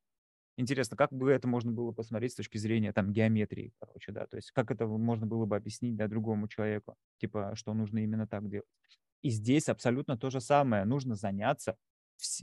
[0.55, 4.37] Интересно, как бы это можно было посмотреть с точки зрения там геометрии, короче, да, то
[4.37, 8.47] есть как это можно было бы объяснить, да, другому человеку, типа, что нужно именно так
[8.47, 8.67] делать.
[9.23, 11.75] И здесь абсолютно то же самое, нужно заняться,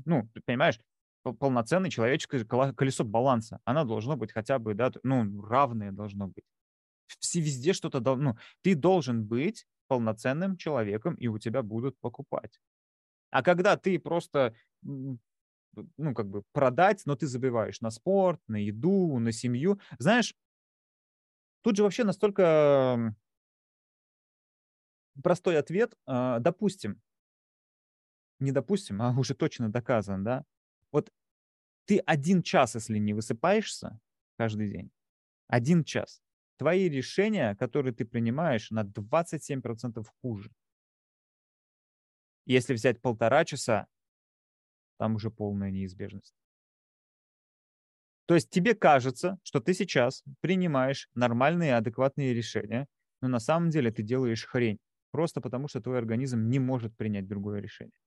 [0.07, 0.81] ну, понимаешь,
[1.23, 6.45] полноценное человеческое колесо баланса, оно должно быть хотя бы, да, ну, равное должно быть.
[7.21, 12.61] Все везде что-то, ну, ты должен быть полноценным человеком, и у тебя будут покупать.
[13.31, 14.55] А когда ты просто
[15.97, 19.81] ну, как бы продать, но ты забиваешь на спорт, на еду, на семью.
[19.99, 20.35] Знаешь,
[21.63, 23.15] тут же вообще настолько
[25.23, 25.95] простой ответ.
[26.07, 27.01] А, допустим,
[28.39, 30.45] не допустим, а уже точно доказан, да?
[30.93, 31.13] Вот
[31.87, 34.01] ты один час, если не высыпаешься
[34.39, 34.91] каждый день,
[35.49, 36.23] один час,
[36.61, 40.51] твои решения, которые ты принимаешь, на 27% хуже.
[42.45, 43.87] Если взять полтора часа,
[44.99, 46.35] там уже полная неизбежность.
[48.27, 52.87] То есть тебе кажется, что ты сейчас принимаешь нормальные, адекватные решения,
[53.23, 54.79] но на самом деле ты делаешь хрень.
[55.13, 57.99] Просто потому, что твой организм не может принять другое решение.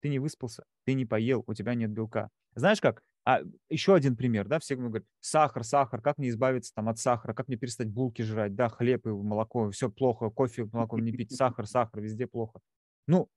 [0.00, 2.30] Ты не выспался, ты не поел, у тебя нет белка.
[2.54, 3.02] Знаешь как?
[3.24, 7.34] А еще один пример, да, все говорят, сахар, сахар, как мне избавиться там от сахара,
[7.34, 11.36] как мне перестать булки жрать, да, хлеб и молоко, все плохо, кофе, молоко не пить,
[11.36, 12.60] сахар, сахар, везде плохо.
[13.06, 13.28] Ну,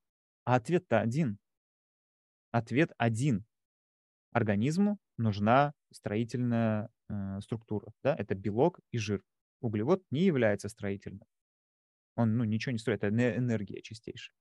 [0.45, 1.37] а ответ-то один.
[2.51, 3.45] Ответ один.
[4.31, 7.91] Организму нужна строительная э, структура.
[8.03, 8.15] Да?
[8.15, 9.23] Это белок и жир.
[9.61, 11.27] Углевод не является строительным.
[12.15, 14.35] Он ну, ничего не строит, это энергия чистейшая.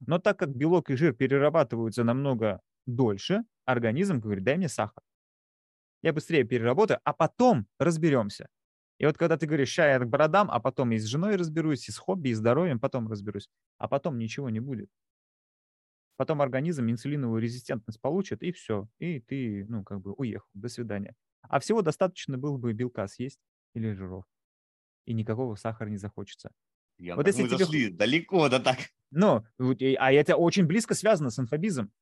[0.00, 5.02] Но так как белок и жир перерабатываются намного дольше, организм говорит, дай мне сахар.
[6.02, 8.48] Я быстрее переработаю, а потом разберемся.
[8.98, 11.88] И вот когда ты говоришь, ща я к бородам, а потом и с женой разберусь,
[11.88, 14.88] и с хобби, и здоровьем, потом разберусь, а потом ничего не будет.
[16.16, 18.88] Потом организм инсулиновую резистентность получит, и все.
[18.98, 20.48] И ты, ну, как бы уехал.
[20.54, 21.14] До свидания.
[21.42, 23.40] А всего достаточно было бы белка съесть
[23.74, 24.24] или жиров.
[25.04, 26.50] И никакого сахара не захочется.
[26.98, 27.58] Я, вот если мы тебе...
[27.58, 28.78] зашли далеко, да так.
[29.10, 31.92] Ну, а это очень близко связано с инфобизом.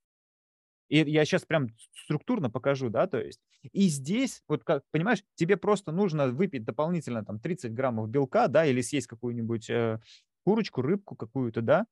[0.89, 1.69] И я сейчас прям
[2.05, 3.41] структурно покажу, да, то есть.
[3.73, 8.67] И здесь, вот как, понимаешь, тебе просто нужно выпить дополнительно там 30 граммов белка, да,
[8.67, 10.01] или съесть какую-нибудь э,
[10.45, 11.87] курочку, рыбку какую-то, да,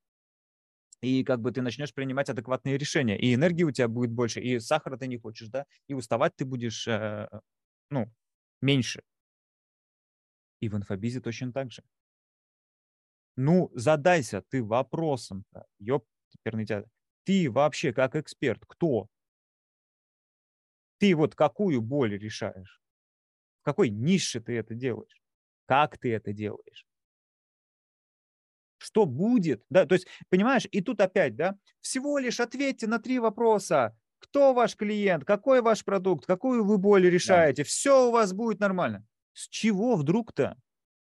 [1.02, 4.60] и как бы ты начнешь принимать адекватные решения, и энергии у тебя будет больше, и
[4.60, 7.28] сахара ты не хочешь, да, и уставать ты будешь, э,
[7.90, 8.10] ну,
[8.60, 9.02] меньше.
[10.60, 11.82] И в инфобизе точно так же.
[13.36, 16.84] Ну, задайся ты вопросом-то, ёп, теперь тебя.
[17.24, 19.08] Ты вообще как эксперт, кто?
[20.98, 22.80] Ты вот какую боль решаешь?
[23.60, 25.22] В какой нише ты это делаешь?
[25.66, 26.86] Как ты это делаешь?
[28.78, 29.64] Что будет?
[29.70, 33.96] Да, то есть, понимаешь, и тут опять, да, всего лишь ответьте на три вопроса.
[34.18, 35.24] Кто ваш клиент?
[35.24, 36.26] Какой ваш продукт?
[36.26, 37.62] Какую вы боль решаете?
[37.62, 37.68] Да.
[37.68, 39.06] Все у вас будет нормально.
[39.34, 40.56] С чего вдруг-то?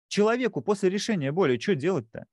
[0.08, 2.26] Человеку после решения боли что делать-то?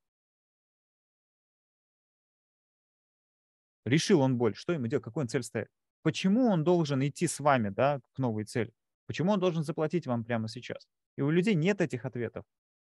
[3.84, 5.68] Решил он боль, что ему делать, какой он цель ставит?
[6.02, 8.72] Почему он должен идти с вами, да, к новой цели?
[9.06, 10.88] Почему он должен заплатить вам прямо сейчас?
[11.16, 12.44] И у людей нет этих ответов,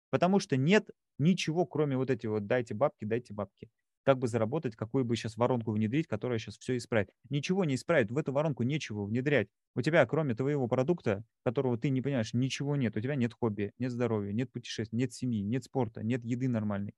[0.09, 3.69] потому что нет ничего, кроме вот этих вот «дайте бабки, дайте бабки».
[4.03, 7.09] Как бы заработать, какую бы сейчас воронку внедрить, которая сейчас все исправит.
[7.29, 9.47] Ничего не исправит, в эту воронку нечего внедрять.
[9.75, 12.95] У тебя, кроме твоего продукта, которого ты не понимаешь, ничего нет.
[12.95, 16.93] У тебя нет хобби, нет здоровья, нет путешествий, нет семьи, нет спорта, нет еды нормальной.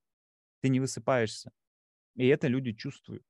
[0.61, 1.51] Ты не высыпаешься.
[2.15, 3.23] И это люди чувствуют.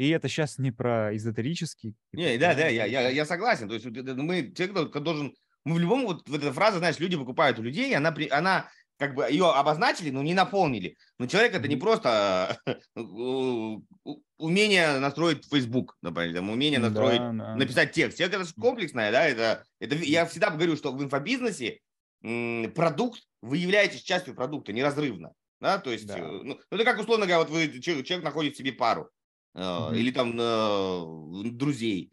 [0.00, 1.94] И это сейчас не про эзотерический.
[2.14, 3.68] Не, да, да, я, я, я согласен.
[3.68, 5.34] То есть мы, человек должен,
[5.66, 9.14] мы в любом, вот, вот эта фраза, знаешь, люди покупают у людей, она, она как
[9.14, 10.96] бы ее обозначили, но не наполнили.
[11.18, 12.58] Но человек это не просто
[14.38, 17.56] умение настроить Facebook, например, там, умение настроить, да, да.
[17.56, 18.16] написать текст.
[18.16, 21.80] Человек это комплексное, да, это, это я всегда говорю, что в инфобизнесе
[22.74, 25.34] продукт, вы являетесь частью продукта неразрывно.
[25.60, 26.18] Да, то есть, да.
[26.18, 29.10] Э, ну, это как условно говоря, вот вы, человек находит себе пару,
[29.54, 29.96] mm-hmm.
[29.96, 32.12] или там э, друзей.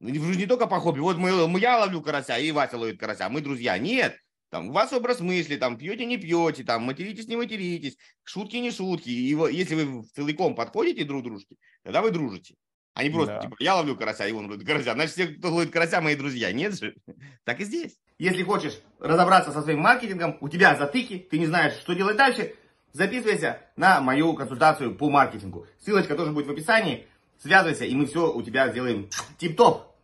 [0.00, 1.00] Же не только по хобби.
[1.00, 3.28] Вот мы, я ловлю карася, и Вася ловит карася.
[3.28, 3.78] Мы друзья.
[3.78, 4.16] Нет.
[4.50, 8.70] Там, у вас образ мысли, там, пьете, не пьете, там, материтесь, не материтесь, шутки, не
[8.70, 9.08] шутки.
[9.08, 12.54] И если вы целиком подходите друг дружке, тогда вы дружите.
[12.94, 13.40] А не просто, да.
[13.40, 14.94] типа, я ловлю карася, и он ловит карася.
[14.94, 16.52] Значит, все, кто ловит карася, мои друзья.
[16.52, 16.94] Нет же?
[17.44, 17.98] Так и здесь.
[18.18, 22.54] Если хочешь разобраться со своим маркетингом, у тебя затыки, ты не знаешь, что делать дальше–
[22.96, 25.66] записывайся на мою консультацию по маркетингу.
[25.78, 27.06] Ссылочка тоже будет в описании.
[27.38, 29.94] Связывайся, и мы все у тебя сделаем тип-топ.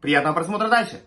[0.00, 1.00] Приятного просмотра дальше.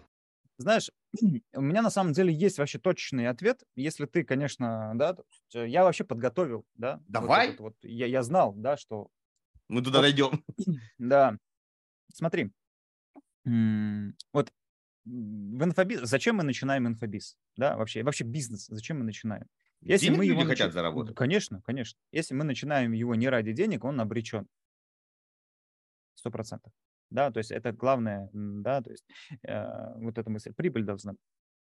[0.57, 0.89] Знаешь,
[1.53, 3.63] у меня на самом деле есть вообще точный ответ.
[3.75, 5.15] Если ты, конечно, да,
[5.53, 6.99] э, я вообще подготовил, да.
[7.07, 7.51] Давай.
[7.51, 9.09] Вот, вот, я, я знал, да, что...
[9.67, 10.43] Мы туда вот, дойдем.
[10.97, 11.37] Да.
[12.11, 12.51] Смотри.
[13.45, 14.51] Вот
[15.05, 16.01] в инфобиз...
[16.01, 17.37] Зачем мы начинаем инфобиз?
[17.55, 18.65] Да, вообще, вообще бизнес.
[18.67, 19.47] Зачем мы начинаем?
[19.81, 20.57] Если денег мы его люди нач...
[20.57, 21.15] хотят заработать.
[21.15, 21.99] Конечно, конечно.
[22.11, 24.47] Если мы начинаем его не ради денег, он обречен.
[26.15, 26.73] Сто процентов.
[27.09, 29.05] Да, то есть это главное, да, то есть
[29.43, 31.21] э, вот эта мысль, прибыль должна быть.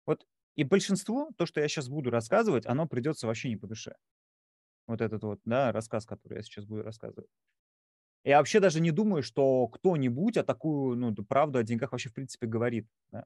[0.05, 3.95] Вот и большинство, то, что я сейчас буду рассказывать, оно придется вообще не по душе.
[4.87, 7.29] Вот этот вот, да, рассказ, который я сейчас буду рассказывать.
[8.25, 12.13] Я вообще даже не думаю, что кто-нибудь о такую, ну, правду о деньгах вообще в
[12.13, 12.87] принципе говорит.
[13.11, 13.23] Да?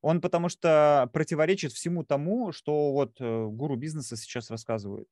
[0.00, 5.08] Он потому что противоречит всему тому, что вот э, гуру бизнеса сейчас рассказывают.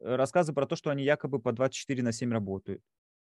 [0.00, 2.82] Э, рассказы про то, что они якобы по 24 на 7 работают,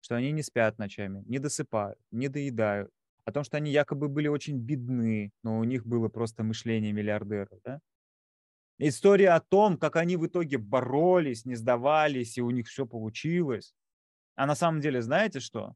[0.02, 2.91] что они не спят ночами, не досыпают, не доедают,
[3.25, 7.60] о том, что они якобы были очень бедны, но у них было просто мышление миллиардеров,
[7.63, 7.80] да?
[8.80, 13.75] История о том, как они в итоге боролись, не сдавались, и у них все получилось.
[14.36, 15.75] А на самом деле, знаете что?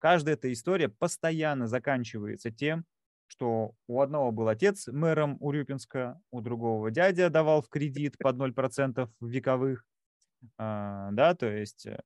[0.00, 2.84] Каждая эта история постоянно заканчивается тем,
[3.28, 9.08] что у одного был отец мэром Урюпинска, у другого дядя давал в кредит под 0%
[9.20, 9.84] вековых,
[10.56, 12.00] а, да, то есть э,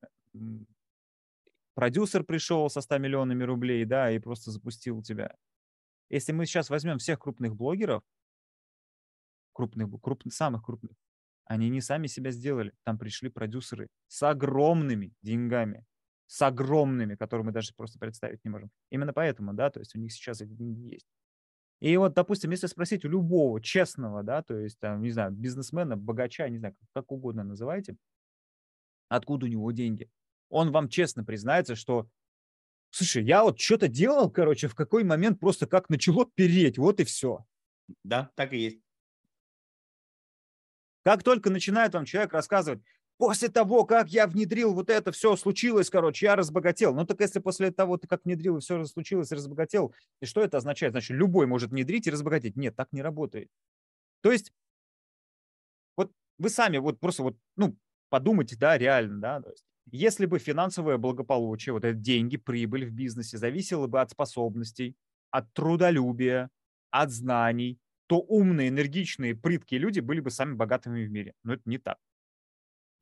[1.74, 5.34] продюсер пришел со 100 миллионами рублей, да, и просто запустил тебя.
[6.10, 8.02] Если мы сейчас возьмем всех крупных блогеров,
[9.52, 10.96] крупных, крупных, самых крупных,
[11.44, 12.72] они не сами себя сделали.
[12.84, 15.84] Там пришли продюсеры с огромными деньгами
[16.32, 18.70] с огромными, которые мы даже просто представить не можем.
[18.90, 21.06] Именно поэтому, да, то есть у них сейчас эти деньги есть.
[21.78, 25.94] И вот, допустим, если спросить у любого честного, да, то есть, там, не знаю, бизнесмена,
[25.94, 27.96] богача, не знаю, как угодно называйте,
[29.10, 30.10] откуда у него деньги,
[30.48, 32.08] он вам честно признается, что,
[32.88, 37.04] слушай, я вот что-то делал, короче, в какой момент просто как начало переть, вот и
[37.04, 37.44] все.
[38.04, 38.80] Да, так и есть.
[41.04, 42.80] Как только начинает вам человек рассказывать,
[43.22, 46.92] после того, как я внедрил вот это, все случилось, короче, я разбогател.
[46.92, 50.56] Ну так если после того, ты как внедрил, и все случилось, разбогател, и что это
[50.56, 50.92] означает?
[50.92, 52.56] Значит, любой может внедрить и разбогатеть.
[52.56, 53.48] Нет, так не работает.
[54.22, 54.52] То есть,
[55.96, 57.76] вот вы сами вот просто вот, ну,
[58.08, 62.92] подумайте, да, реально, да, то есть, если бы финансовое благополучие, вот это деньги, прибыль в
[62.92, 64.96] бизнесе зависело бы от способностей,
[65.30, 66.50] от трудолюбия,
[66.90, 71.34] от знаний, то умные, энергичные, прыткие люди были бы самыми богатыми в мире.
[71.44, 71.98] Но это не так.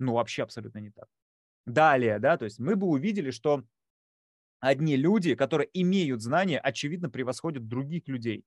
[0.01, 1.07] Ну, вообще абсолютно не так.
[1.67, 3.65] Далее, да, то есть мы бы увидели, что
[4.59, 8.45] одни люди, которые имеют знания, очевидно, превосходят других людей.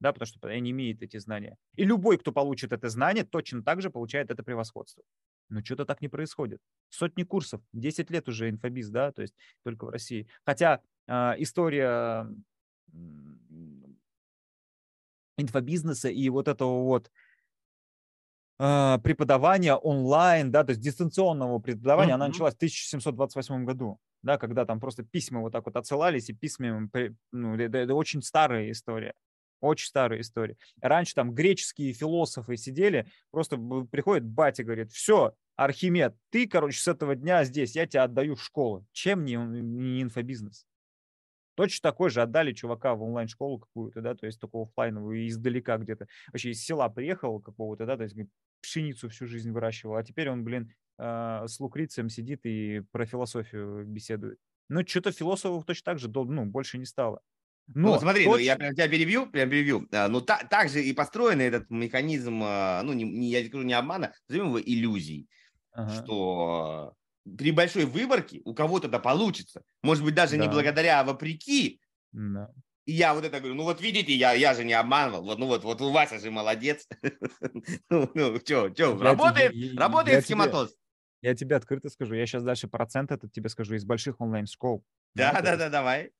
[0.00, 1.56] Да, потому что они имеют эти знания.
[1.76, 5.04] И любой, кто получит это знание, точно так же получает это превосходство.
[5.48, 6.60] Но что-то так не происходит.
[6.88, 10.26] Сотни курсов, 10 лет уже инфобиз, да, то есть только в России.
[10.44, 12.26] Хотя э, история
[15.36, 17.10] инфобизнеса и вот этого вот
[18.58, 22.14] преподавания онлайн, да, то есть дистанционного преподавания, mm-hmm.
[22.14, 26.32] она началась в 1728 году, да, когда там просто письма вот так вот отсылались, и
[26.32, 26.88] письма,
[27.32, 29.14] ну, это, это очень старая история.
[29.60, 30.56] Очень старая история.
[30.80, 33.56] Раньше там греческие философы сидели, просто
[33.90, 38.42] приходит батя, говорит, все, Архимед, ты, короче, с этого дня здесь, я тебя отдаю в
[38.42, 38.84] школу.
[38.92, 40.66] Чем не, не инфобизнес?
[41.62, 46.08] Точно такой же отдали чувака в онлайн-школу какую-то, да, то есть такого офлайновую, издалека где-то.
[46.32, 48.16] Вообще из села приехал какого-то, да, то есть
[48.60, 53.84] пшеницу всю жизнь выращивал, а теперь он, блин, э, с лукрицем сидит и про философию
[53.86, 54.40] беседует.
[54.68, 57.20] Ну, что-то философов точно так же, ну, больше не стало.
[57.68, 58.38] Но ну, смотри, точно...
[58.38, 59.88] ну, я прям тебя перебью, прям перебью.
[59.92, 63.62] А, ну, та, так же и построен этот механизм, а, ну, не, не, я скажу
[63.62, 65.28] не обмана, назовем его иллюзий,
[65.70, 65.92] ага.
[65.92, 69.62] что при большой выборке у кого-то да получится.
[69.82, 70.44] Может быть, даже да.
[70.44, 71.80] не благодаря, а вопреки.
[72.12, 72.50] Да.
[72.84, 75.46] И я вот это говорю, ну вот видите, я, я же не обманывал, вот, ну
[75.46, 76.88] вот, вот у Вася же молодец.
[77.90, 80.74] ну, ну, что, что, работает, работает схематоз.
[81.20, 84.84] Я тебе открыто скажу, я сейчас дальше процент этот тебе скажу из больших онлайн-школ.
[85.14, 86.10] Да, да, да, да, давай.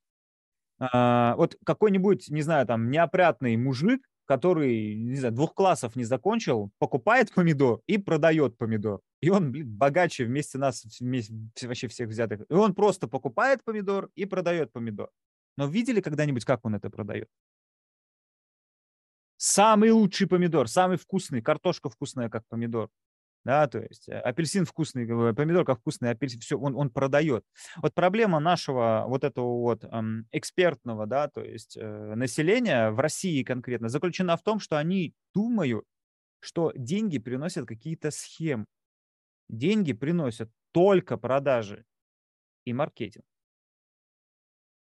[0.79, 6.71] А, вот какой-нибудь, не знаю, там, неопрятный мужик, который, не знаю, двух классов не закончил,
[6.79, 9.01] покупает помидор и продает помидор.
[9.23, 12.43] И он, блин, богаче вместе нас, вместе, вообще всех взятых.
[12.51, 15.11] И он просто покупает помидор и продает помидор.
[15.57, 17.29] Но видели когда-нибудь, как он это продает?
[19.37, 22.91] Самый лучший помидор, самый вкусный, картошка вкусная, как помидор
[23.45, 27.45] да, то есть э, апельсин вкусный, помидор как вкусный, апельсин, все, он, он продает.
[27.77, 33.43] Вот проблема нашего вот этого вот эм, экспертного, да, то есть э, населения в России
[33.43, 35.85] конкретно заключена в том, что они думают,
[36.41, 38.67] что деньги приносят какие-то схемы.
[39.49, 41.85] Деньги приносят только продажи
[42.65, 43.25] и маркетинг.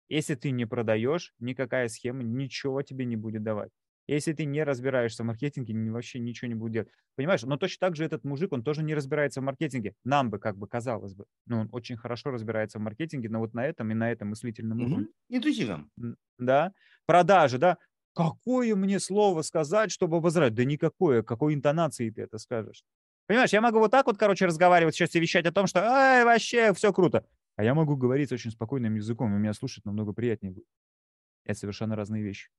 [0.09, 3.71] Если ты не продаешь, никакая схема ничего тебе не будет давать.
[4.07, 6.89] Если ты не разбираешься в маркетинге, вообще ничего не будет делать.
[7.15, 7.43] Понимаешь?
[7.43, 9.93] Но точно так же этот мужик, он тоже не разбирается в маркетинге.
[10.03, 11.25] Нам бы, как бы, казалось бы.
[11.45, 14.79] Но он очень хорошо разбирается в маркетинге, но вот на этом и на этом мыслительном
[14.79, 15.05] уровне.
[15.05, 15.13] Угу.
[15.29, 15.91] Интуитивном.
[16.39, 16.73] Да.
[17.05, 17.77] Продажи, да.
[18.15, 20.55] Какое мне слово сказать, чтобы возрать?
[20.55, 21.21] Да никакое.
[21.21, 22.83] Какой интонации ты это скажешь?
[23.29, 26.25] Понимаешь, я могу вот так вот, короче, разговаривать сейчас и вещать о том, что Ай,
[26.25, 27.23] вообще все круто.
[27.55, 30.67] А я могу говорить очень спокойным языком, и меня слушать намного приятнее будет.
[31.45, 32.49] Это совершенно разные вещи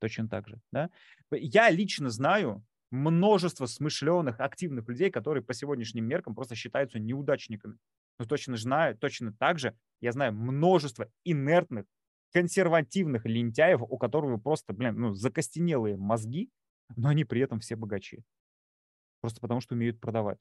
[0.00, 0.60] точно так же.
[0.72, 0.90] Да?
[1.30, 7.76] Я лично знаю множество смышленых, активных людей, которые по сегодняшним меркам просто считаются неудачниками.
[8.18, 11.86] Но точно знаю, точно так же я знаю множество инертных,
[12.32, 16.50] консервативных лентяев, у которых просто, блин, ну, закостенелые мозги,
[16.96, 18.24] но они при этом все богачи.
[19.20, 20.38] Просто потому, что умеют продавать.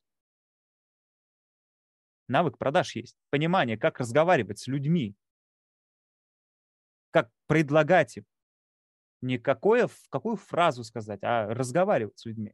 [2.28, 3.18] Навык продаж есть.
[3.30, 5.16] Понимание, как разговаривать с людьми,
[7.12, 8.26] как предлагать им,
[9.22, 12.54] не какое, какую фразу сказать, а разговаривать с людьми.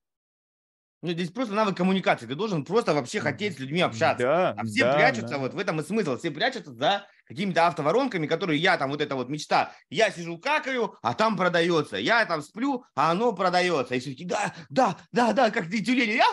[1.06, 2.26] Ну, здесь просто навык коммуникации.
[2.26, 4.26] Ты должен просто вообще хотеть с людьми общаться.
[4.26, 5.38] Да, а все да, прячутся, да.
[5.38, 6.18] вот в этом и смысл.
[6.18, 9.72] Все прячутся за какими-то автоворонками, которые я там, вот эта вот мечта.
[9.92, 11.98] Я сижу какаю, а там продается.
[11.98, 13.94] Я там сплю, а оно продается.
[13.94, 16.10] И все таки да, да, да, да, как ты тюлень.
[16.10, 16.26] Я,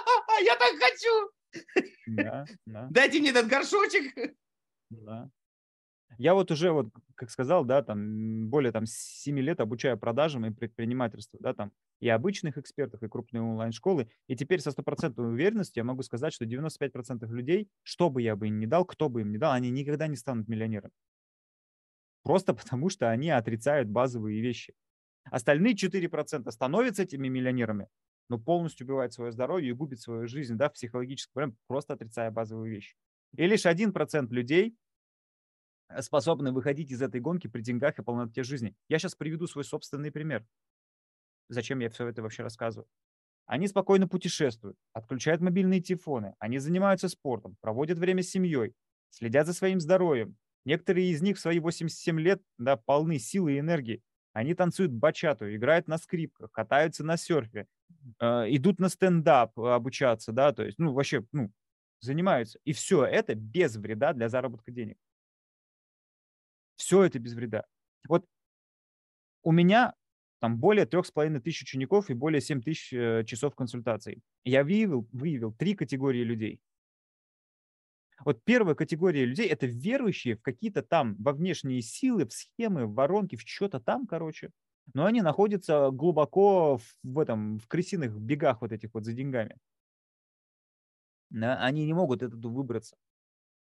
[0.43, 1.31] я так хочу.
[2.07, 2.87] Да, да.
[2.91, 4.35] Дайте мне этот горшочек.
[4.89, 5.29] Да.
[6.17, 10.51] Я вот уже, вот, как сказал, да, там более там 7 лет обучаю продажам и
[10.51, 11.73] предпринимательству, да, там
[12.03, 14.11] и обычных экспертов, и крупные онлайн-школы.
[14.27, 18.49] И теперь со стопроцентной уверенностью я могу сказать, что 95% людей, что бы я бы
[18.49, 20.93] им ни дал, кто бы им ни дал, они никогда не станут миллионерами.
[22.25, 24.75] Просто потому, что они отрицают базовые вещи.
[25.31, 27.87] Остальные 4% становятся этими миллионерами,
[28.29, 32.33] но полностью убивают свое здоровье и губят свою жизнь, да, в психологическом проблем, просто отрицая
[32.33, 32.97] базовые вещи.
[33.37, 34.75] И лишь 1% людей
[36.01, 38.75] способны выходить из этой гонки при деньгах и полноте жизни.
[38.89, 40.45] Я сейчас приведу свой собственный пример.
[41.49, 42.87] Зачем я все это вообще рассказываю.
[43.47, 48.75] Они спокойно путешествуют, отключают мобильные телефоны, они занимаются спортом, проводят время с семьей,
[49.11, 50.37] следят за своим здоровьем.
[50.65, 54.03] Некоторые из них в свои 87 лет да, полны силы и энергии.
[54.33, 57.67] Они танцуют бачату, играют на скрипках, катаются на серфе,
[58.21, 61.53] э, идут на стендап обучаться, да, то есть, ну, вообще, ну,
[62.01, 62.59] занимаются.
[62.65, 64.97] И все это без вреда для заработка денег.
[66.77, 67.65] Все это без вреда.
[68.09, 68.25] Вот
[69.43, 69.95] у меня
[70.43, 74.25] там более трех с половиной тысяч учеников и более 7 тысяч э, часов консультаций.
[74.43, 76.61] Я выявил, выявил три категории людей.
[78.25, 82.95] Вот первая категория людей– это верующие в какие-то там, во внешние силы, в схемы, в
[82.95, 84.51] воронки, в что-то там, короче.
[84.95, 89.57] Но они находятся глубоко в этом, в крысиных бегах вот этих вот за деньгами.
[91.31, 92.97] Они не могут оттуда выбраться.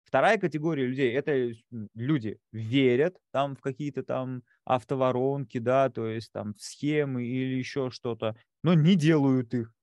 [0.07, 1.53] Вторая категория людей– это
[1.95, 7.91] люди верят там в какие-то там автоворонки, да, то есть там в схемы или еще
[7.91, 9.75] что-то, но не делают их.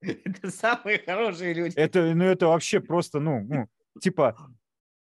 [0.00, 1.74] Это самые хорошие люди.
[1.76, 3.68] Это, ну, это вообще просто, ну, ну,
[4.00, 4.36] типа,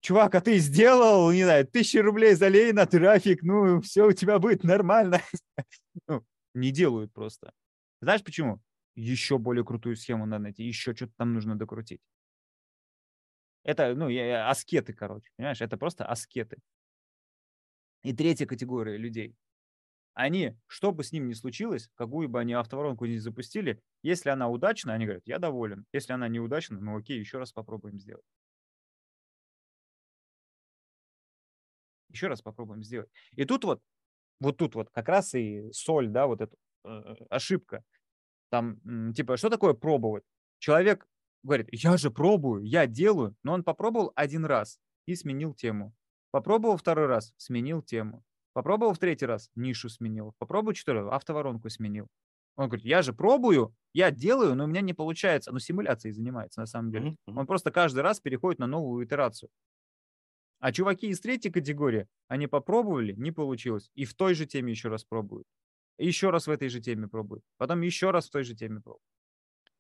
[0.00, 4.38] чувак, а ты сделал, не знаю, тысячи рублей залей на трафик, ну, все у тебя
[4.38, 5.20] будет нормально.
[6.08, 7.52] Ну, не делают просто.
[8.00, 8.60] Знаешь почему?
[8.96, 12.00] Еще более крутую схему надо найти, еще что-то там нужно докрутить.
[13.64, 14.08] Это, ну,
[14.48, 15.60] аскеты, короче, понимаешь?
[15.60, 16.58] Это просто аскеты.
[18.02, 19.34] И третья категория людей.
[20.12, 24.48] Они, что бы с ним ни случилось, какую бы они автоворонку не запустили, если она
[24.48, 25.86] удачна, они говорят, я доволен.
[25.92, 28.24] Если она неудачна, ну окей, еще раз попробуем сделать.
[32.10, 33.10] Еще раз попробуем сделать.
[33.32, 33.82] И тут вот,
[34.38, 37.82] вот тут вот как раз и соль, да, вот эта э, ошибка.
[38.50, 38.78] Там,
[39.14, 40.22] типа, что такое пробовать?
[40.58, 41.08] Человек
[41.44, 45.94] говорит, я же пробую, я делаю, но он попробовал один раз и сменил тему.
[46.30, 48.24] Попробовал второй раз, сменил тему.
[48.54, 50.34] Попробовал в третий раз, нишу сменил.
[50.38, 52.08] Попробовал четвертый, автоворонку сменил.
[52.56, 55.52] Он говорит, я же пробую, я делаю, но у меня не получается.
[55.52, 57.10] Но симуляцией занимается на самом деле.
[57.10, 57.38] Mm-hmm.
[57.38, 59.50] Он просто каждый раз переходит на новую итерацию.
[60.60, 63.90] А чуваки из третьей категории, они попробовали, не получилось.
[63.94, 65.46] И в той же теме еще раз пробуют.
[65.98, 67.44] еще раз в этой же теме пробуют.
[67.58, 69.02] Потом еще раз в той же теме пробуют.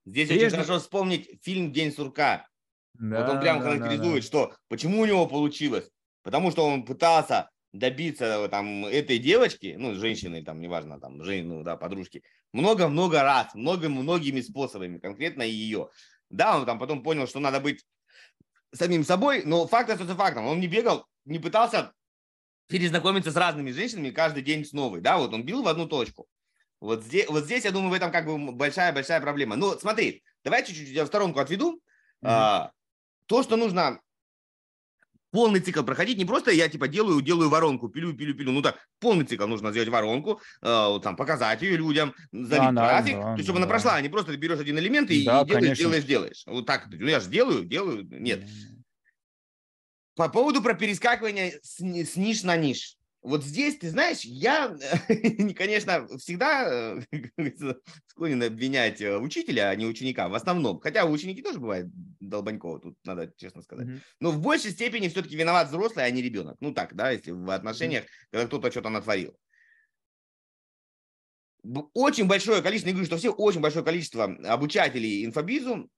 [0.06, 0.46] Здесь Прежде...
[0.46, 2.46] очень хорошо вспомнить фильм «День сурка».
[2.94, 4.26] Да, вот он прям да, характеризует, да, да.
[4.26, 5.90] что почему у него получилось.
[6.22, 11.62] Потому что он пытался добиться там этой девочки, ну, женщины, там, неважно, там, жен, ну,
[11.64, 15.90] да, подружки, много-много раз, много, многими способами, конкретно ее.
[16.30, 17.84] Да, он там потом понял, что надо быть
[18.72, 20.46] самим собой, но факт остается фактом.
[20.46, 21.92] Он не бегал, не пытался
[22.68, 26.26] перезнакомиться с разными женщинами каждый день с новой, да, вот он бил в одну точку.
[26.84, 29.56] Вот здесь, вот здесь, я думаю, в этом как бы большая-большая проблема.
[29.56, 31.80] Ну, смотри, давай чуть-чуть я в сторонку отведу.
[32.22, 32.28] Mm-hmm.
[32.28, 32.72] А,
[33.24, 34.00] то, что нужно
[35.30, 38.52] полный цикл проходить, не просто я типа делаю, делаю воронку, пилю, пилю, пилю.
[38.52, 43.16] Ну так, полный цикл нужно сделать воронку, э, там, показать ее людям, залить да, трафик,
[43.16, 43.64] да, то есть, чтобы да.
[43.64, 46.42] она прошла, а не просто ты берешь один элемент и, да, и делаешь, делаешь, делаешь.
[46.46, 48.46] Вот так, ну я же делаю, делаю, нет.
[50.16, 54.76] По поводу про перескакивание с, с ниш на ниш вот здесь, ты знаешь, я,
[55.56, 57.00] конечно, всегда э,
[58.06, 60.78] склонен обвинять э, учителя, а не ученика, в основном.
[60.78, 61.86] Хотя у ученики тоже бывает
[62.20, 63.88] долбаньково, тут надо честно сказать.
[63.88, 64.00] Mm-hmm.
[64.20, 66.58] Но в большей степени все-таки виноват взрослый, а не ребенок.
[66.60, 68.28] Ну так, да, если в отношениях, mm-hmm.
[68.30, 69.34] когда кто-то что-то натворил.
[71.94, 75.88] Очень большое количество, я говорю, что все очень большое количество обучателей инфобизу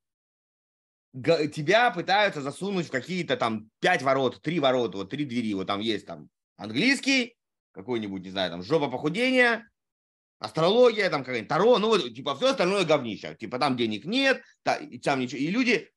[1.12, 5.80] тебя пытаются засунуть в какие-то там пять ворот, три ворота, вот три двери, вот там
[5.80, 7.36] есть там английский,
[7.72, 9.68] какой-нибудь, не знаю, там, жопа похудения,
[10.38, 13.36] астрология, там, какая-нибудь таро, ну, вот, типа, все остальное говнище.
[13.38, 15.38] Типа, там денег нет, там ничего.
[15.38, 15.90] И люди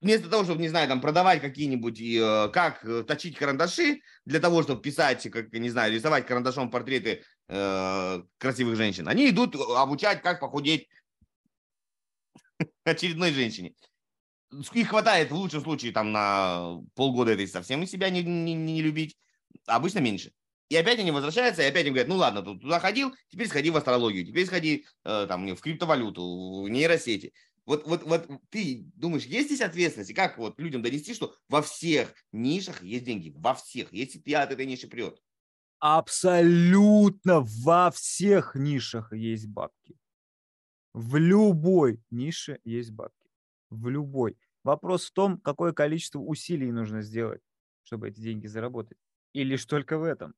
[0.00, 4.38] вместо того, чтобы, не знаю, там, продавать какие-нибудь, и, э, как э, точить карандаши, для
[4.40, 10.22] того, чтобы писать, как, не знаю, рисовать карандашом портреты э, красивых женщин, они идут обучать,
[10.22, 10.88] как похудеть
[12.84, 13.74] очередной женщине
[14.72, 19.16] их хватает в лучшем случае там на полгода этой совсем себя не, не, не любить
[19.66, 20.32] обычно меньше.
[20.68, 23.70] И опять они возвращаются, и опять им говорят, ну ладно, ты туда ходил, теперь сходи
[23.70, 27.32] в астрологию, теперь сходи э, там, в криптовалюту, в нейросети.
[27.64, 30.10] Вот, вот, вот ты думаешь, есть здесь ответственность?
[30.10, 33.32] И как вот людям донести, что во всех нишах есть деньги?
[33.36, 35.18] Во всех, если ты от этой ниши прет.
[35.78, 39.96] Абсолютно во всех нишах есть бабки.
[40.92, 43.28] В любой нише есть бабки.
[43.70, 44.36] В любой.
[44.64, 47.42] Вопрос в том, какое количество усилий нужно сделать,
[47.82, 48.98] чтобы эти деньги заработать.
[49.32, 50.34] И лишь только в этом.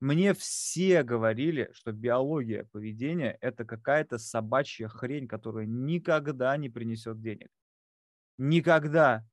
[0.00, 7.50] Мне все говорили, что биология поведения– это какая-то собачья хрень, которая никогда не принесет денег.
[8.36, 9.26] Никогда.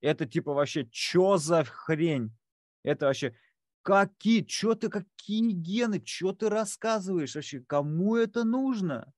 [0.00, 2.36] Это типа вообще, что за хрень?
[2.82, 3.36] Это вообще
[3.88, 9.10] Какие, что ты, какие гены, что ты рассказываешь вообще, кому это нужно?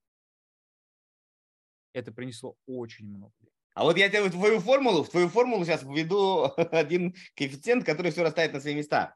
[1.92, 3.34] Это принесло очень много.
[3.74, 8.10] А вот я тебе в твою формулу, в твою формулу сейчас введу один коэффициент, который
[8.10, 9.14] все расставит на свои места.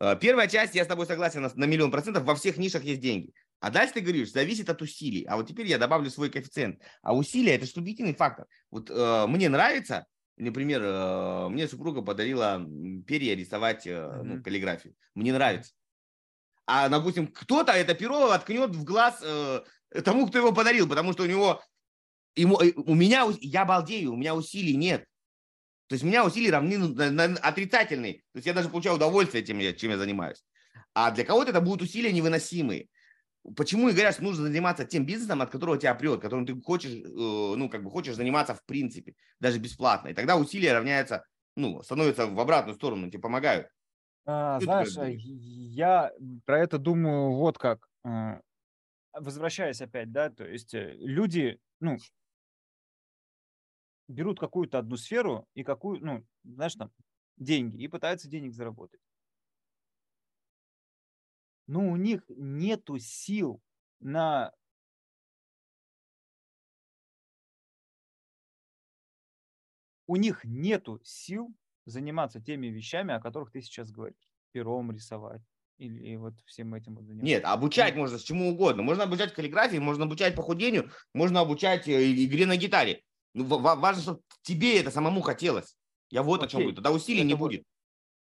[0.00, 3.32] Э, первая часть, я с тобой согласен на, миллион процентов, во всех нишах есть деньги.
[3.60, 5.24] А дальше ты говоришь, зависит от усилий.
[5.24, 6.80] А вот теперь я добавлю свой коэффициент.
[7.02, 8.46] А усилия– это субъективный фактор.
[8.70, 10.06] Вот э, мне нравится,
[10.36, 12.64] например, э, мне супруга подарила
[13.06, 14.94] перья рисовать э, ну, каллиграфию.
[15.14, 15.72] Мне нравится.
[16.66, 19.60] А, допустим, кто-то это перо откнет в глаз э,
[20.04, 21.62] тому, кто его подарил, потому что у него,
[22.36, 25.06] ему, э, у меня, я балдею, у меня усилий нет.
[25.88, 26.76] То есть у меня усилия равны
[27.42, 28.14] отрицательные.
[28.32, 30.42] То есть я даже получаю удовольствие тем, чем я занимаюсь.
[30.94, 32.88] А для кого-то это будут усилия невыносимые.
[33.56, 36.92] Почему и говорят, что нужно заниматься тем бизнесом, от которого тебя прет, которым ты хочешь,
[36.92, 40.08] э, ну, как бы хочешь заниматься в принципе, даже бесплатно.
[40.08, 43.68] И тогда усилия равняются, ну, становятся в обратную сторону, тебе помогают.
[44.24, 46.10] А, знаешь, я
[46.46, 47.86] про это думаю вот как.
[48.06, 48.40] Э,
[49.12, 51.98] возвращаясь опять, да, то есть люди, ну,
[54.08, 56.90] берут какую-то одну сферу и какую, ну, знаешь, там,
[57.36, 59.00] деньги, и пытаются денег заработать.
[61.66, 63.62] Но у них нету сил
[64.00, 64.52] на
[70.06, 71.54] у них нету сил
[71.86, 74.28] заниматься теми вещами, о которых ты сейчас говоришь.
[74.52, 75.42] Пером рисовать
[75.78, 77.26] или вот всем этим вот заниматься.
[77.26, 78.82] Нет, обучать можно с чему угодно.
[78.82, 83.02] Можно обучать каллиграфии, можно обучать похудению, можно обучать э, игре на гитаре.
[83.34, 85.76] Ну, важно, чтобы тебе это самому хотелось.
[86.10, 86.46] Я вот Окей.
[86.46, 86.76] о чем говорю.
[86.76, 87.64] Тогда усилий это не будет.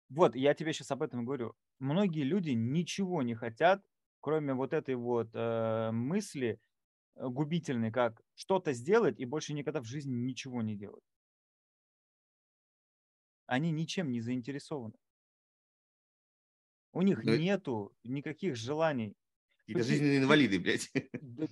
[0.09, 1.53] Вот, я тебе сейчас об этом говорю.
[1.79, 3.83] Многие люди ничего не хотят,
[4.21, 6.59] кроме вот этой вот э, мысли
[7.15, 11.03] э, губительной, как что-то сделать и больше никогда в жизни ничего не делать.
[13.45, 14.95] Они ничем не заинтересованы.
[16.91, 17.35] У них Но...
[17.35, 19.15] нету никаких желаний
[19.59, 20.91] Какие-то жизненные инвалиды, блядь.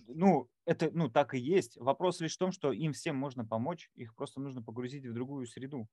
[0.07, 1.77] Ну, это, ну, так и есть.
[1.77, 5.47] Вопрос лишь в том, что им всем можно помочь, их просто нужно погрузить в другую
[5.47, 5.87] среду.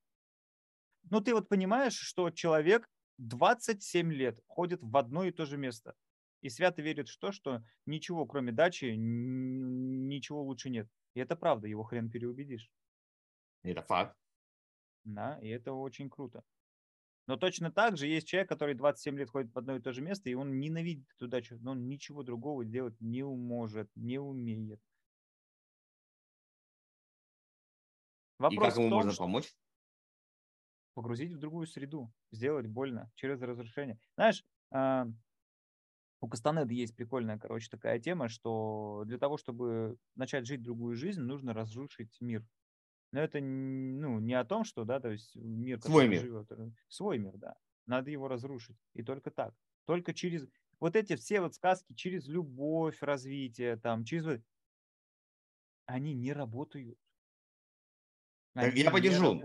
[1.10, 5.94] Ну, ты вот понимаешь, что человек 27 лет ходит в одно и то же место
[6.40, 10.88] и свято верит в то, что ничего, кроме дачи, ничего лучше нет.
[11.14, 12.68] И это правда, его хрен переубедишь.
[13.62, 14.16] Это факт.
[15.04, 16.42] Да, и это очень круто.
[17.26, 20.02] Но точно так же есть человек, который 27 лет ходит в одно и то же
[20.02, 24.80] место, и он ненавидит эту дачу, но он ничего другого делать не может, не умеет.
[28.38, 29.54] Вопрос и как ему том, можно помочь?
[30.94, 33.98] Погрузить в другую среду, сделать больно через разрушение.
[34.16, 35.06] Знаешь, а,
[36.20, 41.20] у Кастанеда есть прикольная, короче, такая тема, что для того, чтобы начать жить другую жизнь,
[41.20, 42.46] нужно разрушить мир.
[43.14, 46.22] Но это ну, не о том, что, да, то есть мир, свой мир.
[46.22, 47.54] живет, э, свой мир, да.
[47.86, 48.76] Надо его разрушить.
[48.92, 49.54] И только так.
[49.84, 50.48] Только через
[50.80, 54.42] вот эти все вот сказки, через любовь, развитие, там, через...
[55.86, 56.98] Они не работают.
[58.54, 59.40] Они я поддержу.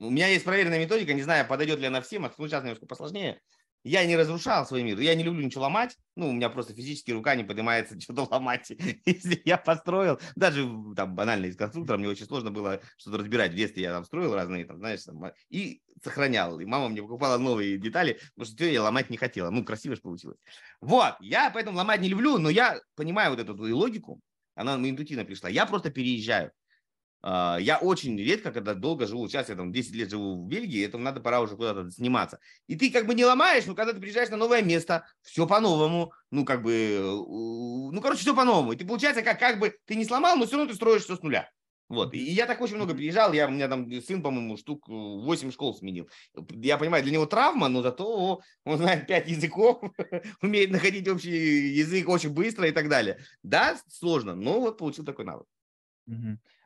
[0.00, 2.84] У меня есть проверенная методика, не знаю, подойдет ли она всем, а ну, сейчас немножко
[2.84, 3.40] посложнее.
[3.84, 4.98] Я не разрушал свой мир.
[4.98, 5.96] Я не люблю ничего ломать.
[6.16, 8.72] Ну, у меня просто физически рука не поднимается что-то ломать.
[9.04, 10.66] Если я построил, даже
[10.96, 13.52] там банально из конструктора, мне очень сложно было что-то разбирать.
[13.52, 16.58] В детстве я там строил разные, там, знаешь, там, и сохранял.
[16.60, 19.50] И мама мне покупала новые детали, потому что я ломать не хотела.
[19.50, 20.38] Ну, красиво же получилось.
[20.80, 24.20] Вот, я поэтому ломать не люблю, но я понимаю вот эту логику.
[24.54, 25.50] Она мне интуитивно пришла.
[25.50, 26.52] Я просто переезжаю.
[27.26, 30.84] А, я очень редко, когда долго живу, сейчас я там 10 лет живу в Бельгии,
[30.84, 32.38] этому надо пора уже куда-то сниматься.
[32.66, 36.12] И ты как бы не ломаешь, но когда ты приезжаешь на новое место, все по-новому,
[36.30, 38.72] ну как бы, ну короче, все по-новому.
[38.72, 41.16] И ты получается, как, как бы ты не сломал, но все равно ты строишь все
[41.16, 41.50] с нуля.
[41.88, 42.12] Вот.
[42.12, 45.74] И я так очень много приезжал, я, у меня там сын, по-моему, штук 8 школ
[45.74, 46.10] сменил.
[46.50, 49.82] Я понимаю, для него травма, но зато он знает 5 языков,
[50.42, 53.18] умеет находить общий язык очень быстро и так далее.
[53.42, 55.46] Да, сложно, но вот получил такой навык.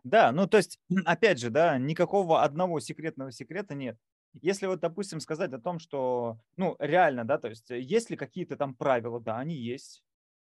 [0.04, 3.98] Да, ну то есть, опять же, да, никакого одного секретного секрета нет.
[4.40, 8.56] Если вот, допустим, сказать о том, что, ну, реально, да, то есть, есть ли какие-то
[8.56, 10.02] там правила, да, они есть,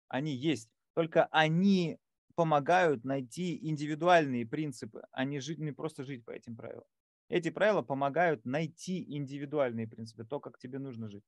[0.08, 1.98] они есть, только они
[2.36, 6.84] помогают найти индивидуальные принципы, а не, жить, не просто жить по этим правилам.
[7.28, 11.24] Эти правила помогают найти индивидуальные принципы, то, как тебе нужно жить.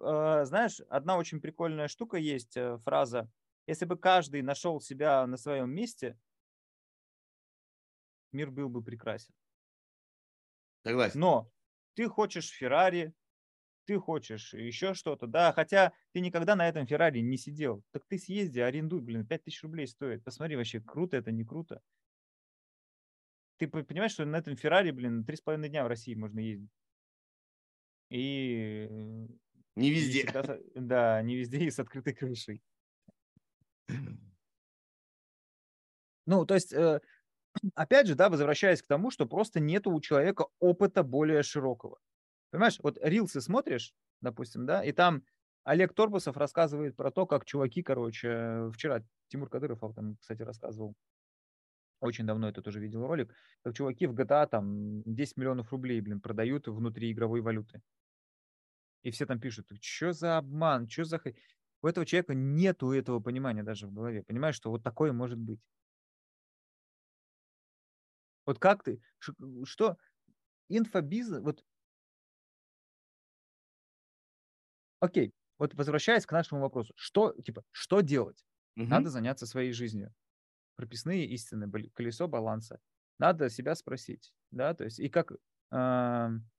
[0.00, 3.30] Э, знаешь, одна очень прикольная штука есть, э, фраза,
[3.66, 6.18] если бы каждый нашел себя на своем месте,
[8.32, 9.34] мир был бы прекрасен.
[10.84, 11.20] Согласен.
[11.20, 11.50] Но
[11.94, 13.14] ты хочешь Феррари,
[13.84, 17.82] ты хочешь еще что-то, да, хотя ты никогда на этом Феррари не сидел.
[17.92, 20.24] Так ты съезди, арендуй, блин, 5000 рублей стоит.
[20.24, 21.80] Посмотри, вообще, круто это, не круто.
[23.58, 26.70] Ты понимаешь, что на этом Феррари, блин, три с половиной дня в России можно ездить.
[28.10, 29.38] И Не
[29.76, 30.20] Не везде.
[30.20, 32.62] всегда с- да, не везде и с открытой крышей.
[36.26, 37.00] Ну, то есть, э,
[37.74, 41.98] опять же, да, возвращаясь к тому, что просто нету у человека опыта более широкого.
[42.50, 45.22] Понимаешь, вот рилсы смотришь, допустим, да, и там
[45.64, 50.94] Олег Торбусов рассказывает про то, как чуваки, короче, вчера Тимур Кадыров об этом, кстати, рассказывал.
[52.00, 53.32] Очень давно это тоже видел ролик,
[53.62, 57.80] как чуваки в GTA там 10 миллионов рублей, блин, продают внутри игровой валюты.
[59.02, 61.18] И все там пишут, что за обман, что за...
[61.18, 61.36] хрень?»
[61.82, 64.22] У этого человека нету этого понимания даже в голове.
[64.22, 65.60] Понимаешь, что вот такое может быть.
[68.46, 69.02] Вот как ты,
[69.64, 69.98] что
[70.68, 71.64] инфобизнес, вот,
[75.00, 78.44] окей, вот возвращаясь к нашему вопросу, что, типа, что делать?
[78.76, 78.88] Мгм.
[78.88, 80.14] Надо заняться своей жизнью.
[80.76, 82.80] Прописные истины, колесо баланса.
[83.18, 85.32] Надо себя спросить, да, то есть, и как,
[85.70, 86.50] ам,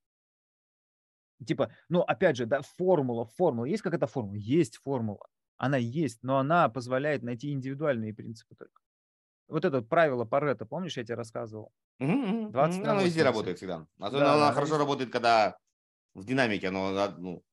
[1.45, 4.35] типа, ну, опять же, да, формула, формула, есть какая-то формула?
[4.35, 5.27] Есть формула,
[5.57, 8.81] она есть, но она позволяет найти индивидуальные принципы только.
[9.47, 11.71] Вот это правило Паретта, помнишь, я тебе рассказывал?
[11.99, 12.85] Мгм, мгм, 20 мгм.
[12.85, 13.23] на Оно везде 80.
[13.23, 13.85] работает всегда.
[13.99, 14.77] Особенно Да, оно да, хорошо везде.
[14.77, 15.57] работает, когда
[16.15, 17.43] в динамике оно ну,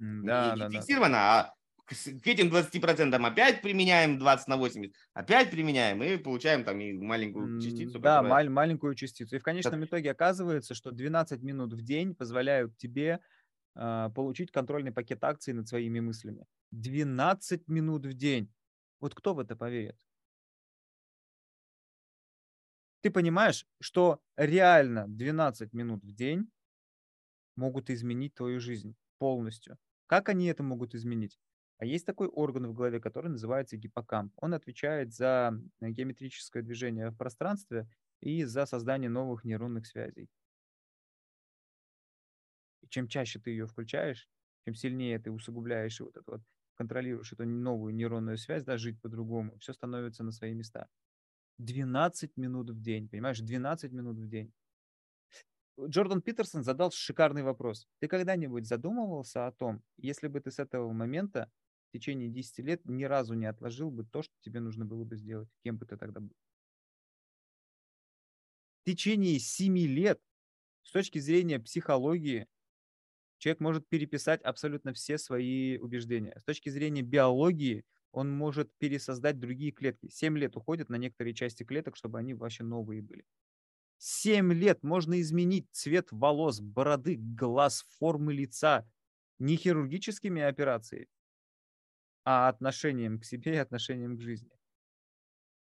[0.00, 0.86] М, не, Да, не да, да.
[0.86, 1.54] фиксировано, а
[1.86, 1.92] к,
[2.26, 8.00] этим 20% опять применяем 20 на 80, опять применяем и получаем там и маленькую частицу,
[8.00, 8.38] Да, которая...
[8.38, 9.36] маль- маленькую частицу.
[9.36, 13.20] И в конечном итоге оказывается, что 12 минут в день позволяют тебе
[13.76, 16.46] а, получить контрольный пакет акций над своими мыслями.
[16.72, 18.52] 12 минут в день.
[19.00, 19.96] Вот кто в это поверит?
[23.06, 26.50] Ты понимаешь, что реально 12 минут в день
[27.54, 29.78] могут изменить твою жизнь полностью.
[30.06, 31.38] Как они это могут изменить?
[31.78, 34.32] А есть такой орган в голове, который называется гиппокамп.
[34.36, 37.88] Он отвечает за э, геометрическое движение в пространстве
[38.20, 40.28] и за создание новых нейронных связей.
[42.80, 44.28] И чем чаще ты ее включаешь,
[44.64, 46.40] чем сильнее ты усугубляешь и вот это вот
[46.74, 50.88] контролируешь эту новую нейронную связь, да, жить по-другому, все становится на свои места.
[51.58, 54.52] 12 минут в день, понимаешь, 12 минут в день.
[55.80, 57.86] Джордан Питерсон задал шикарный вопрос.
[57.98, 61.50] Ты когда-нибудь задумывался о том, если бы ты с этого момента
[61.88, 65.16] в течение 10 лет ни разу не отложил бы то, что тебе нужно было бы
[65.16, 66.34] сделать, кем бы ты тогда был?
[68.82, 70.20] В течение 7 лет
[70.82, 72.46] с точки зрения психологии
[73.38, 76.38] человек может переписать абсолютно все свои убеждения.
[76.40, 77.84] С точки зрения биологии
[78.16, 80.08] он может пересоздать другие клетки.
[80.08, 83.24] 7 лет уходит на некоторые части клеток, чтобы они вообще новые были.
[83.98, 88.90] 7 лет можно изменить цвет волос, бороды, глаз, формы лица
[89.38, 91.08] не хирургическими операциями,
[92.24, 94.50] а отношением к себе и отношением к жизни.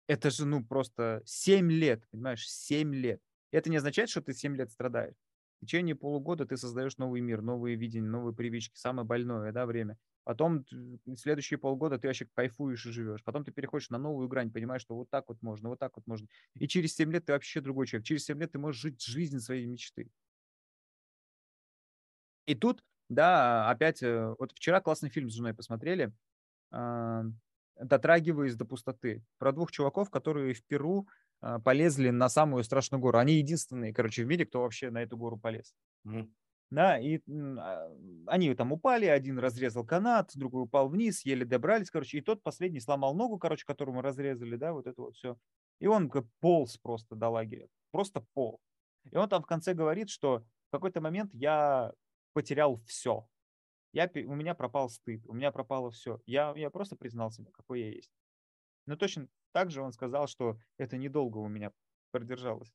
[0.07, 3.21] Это же, ну, просто 7 лет, понимаешь, 7 лет.
[3.51, 5.15] Это не означает, что ты 7 лет страдаешь.
[5.57, 9.97] В течение полугода ты создаешь новый мир, новые видения, новые привычки, самое больное, да, время.
[10.27, 10.65] Потом
[11.15, 13.23] следующие полгода ты вообще кайфуешь и живешь.
[13.23, 16.05] Потом ты переходишь на новую грань, понимаешь, что вот так вот можно, вот так вот
[16.05, 16.27] можно.
[16.55, 18.05] И через 7 лет ты вообще другой человек.
[18.05, 20.09] Через 7 лет ты можешь жить жизнь своей мечты.
[22.45, 26.13] И тут, да, опять, э, вот вчера классный фильм с женой посмотрели,
[26.71, 27.23] а,
[27.81, 31.07] дотрагиваясь до пустоты, про двух чуваков, которые в Перу
[31.41, 33.19] а, полезли на самую страшную гору.
[33.19, 35.75] Они единственные, короче, в мире, кто вообще на эту гору полез.
[36.03, 36.33] Мгм.
[36.69, 37.89] Да, и а,
[38.25, 42.81] они там упали, один разрезал канат, другой упал вниз, еле добрались, короче, и тот последний
[42.81, 45.37] сломал ногу, короче, которому разрезали, да, вот это вот все.
[45.79, 48.59] И он как полз просто до лагеря, просто пол.
[49.11, 51.93] И он там в конце говорит, что в какой-то момент я
[52.33, 53.25] потерял все.
[53.93, 56.21] Я, у меня пропал стыд, у меня пропало все.
[56.25, 58.11] Я, я просто признал себя, какой я есть.
[58.85, 61.71] Но точно так же он сказал, что это недолго у меня
[62.11, 62.73] продержалось.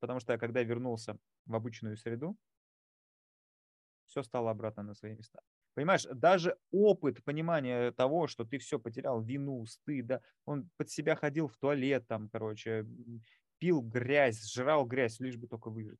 [0.00, 2.36] Потому что я когда вернулся в обычную среду,
[4.14, 5.40] все стало обратно на свои места.
[5.74, 11.16] Понимаешь, даже опыт понимания того, что ты все потерял, вину, стыд, да, он под себя
[11.16, 12.86] ходил в туалет там, короче,
[13.58, 15.98] пил грязь, жрал грязь, лишь бы только выжить.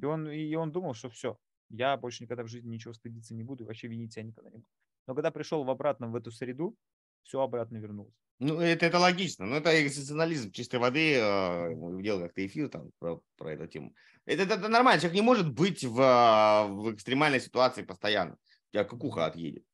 [0.00, 3.42] И он, и он думал, что все, я больше никогда в жизни ничего стыдиться не
[3.44, 4.70] буду, и вообще винить себя никогда не буду.
[5.06, 6.74] Но когда пришел в обратно в эту среду,
[7.22, 8.27] все обратно вернулось.
[8.40, 9.46] Ну, это, это логично.
[9.46, 11.14] Ну, это экзистенциализм чистой воды.
[11.14, 13.94] э, мы Делал как-то эфир там про, про эту тему.
[14.26, 15.00] Это, это, это нормально.
[15.00, 18.34] Человек не может быть в, а, в экстремальной ситуации постоянно.
[18.34, 19.64] У тебя кукуха отъедет.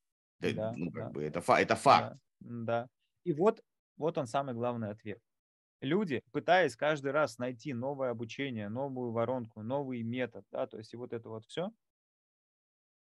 [0.40, 1.10] Это, Да, ну, как да.
[1.10, 2.16] бы, это, это факт.
[2.40, 2.88] Да, да.
[3.24, 3.60] И вот,
[3.96, 5.20] вот он самый главный ответ.
[5.80, 10.96] Люди, пытаясь каждый раз найти новое обучение, новую воронку, новый метод, да, то есть и
[10.96, 11.70] вот это вот все,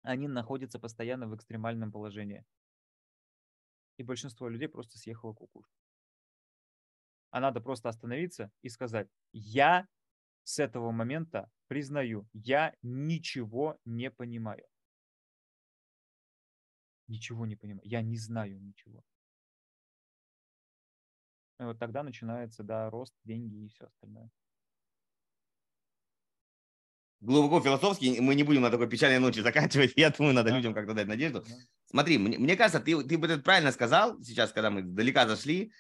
[0.02, 2.44] они находятся постоянно в экстремальном положении.
[3.98, 5.74] И большинство людей просто съехало кукушку.
[7.32, 9.88] А надо просто остановиться и сказать, я
[10.44, 14.66] с этого момента признаю, я ничего не понимаю.
[17.08, 19.04] ничего не понимаю, я не знаю ничего.
[21.60, 24.30] И вот тогда начинается, да, рост, деньги и все остальное.
[27.20, 29.94] Глубоко философски, мы не будем на такой печальной ночи заканчивать.
[29.96, 31.44] Я думаю, надо людям как-то дать надежду.
[31.90, 35.72] Смотри, мне, мне кажется, ты, ты бы это правильно сказал сейчас, когда мы далека зашли,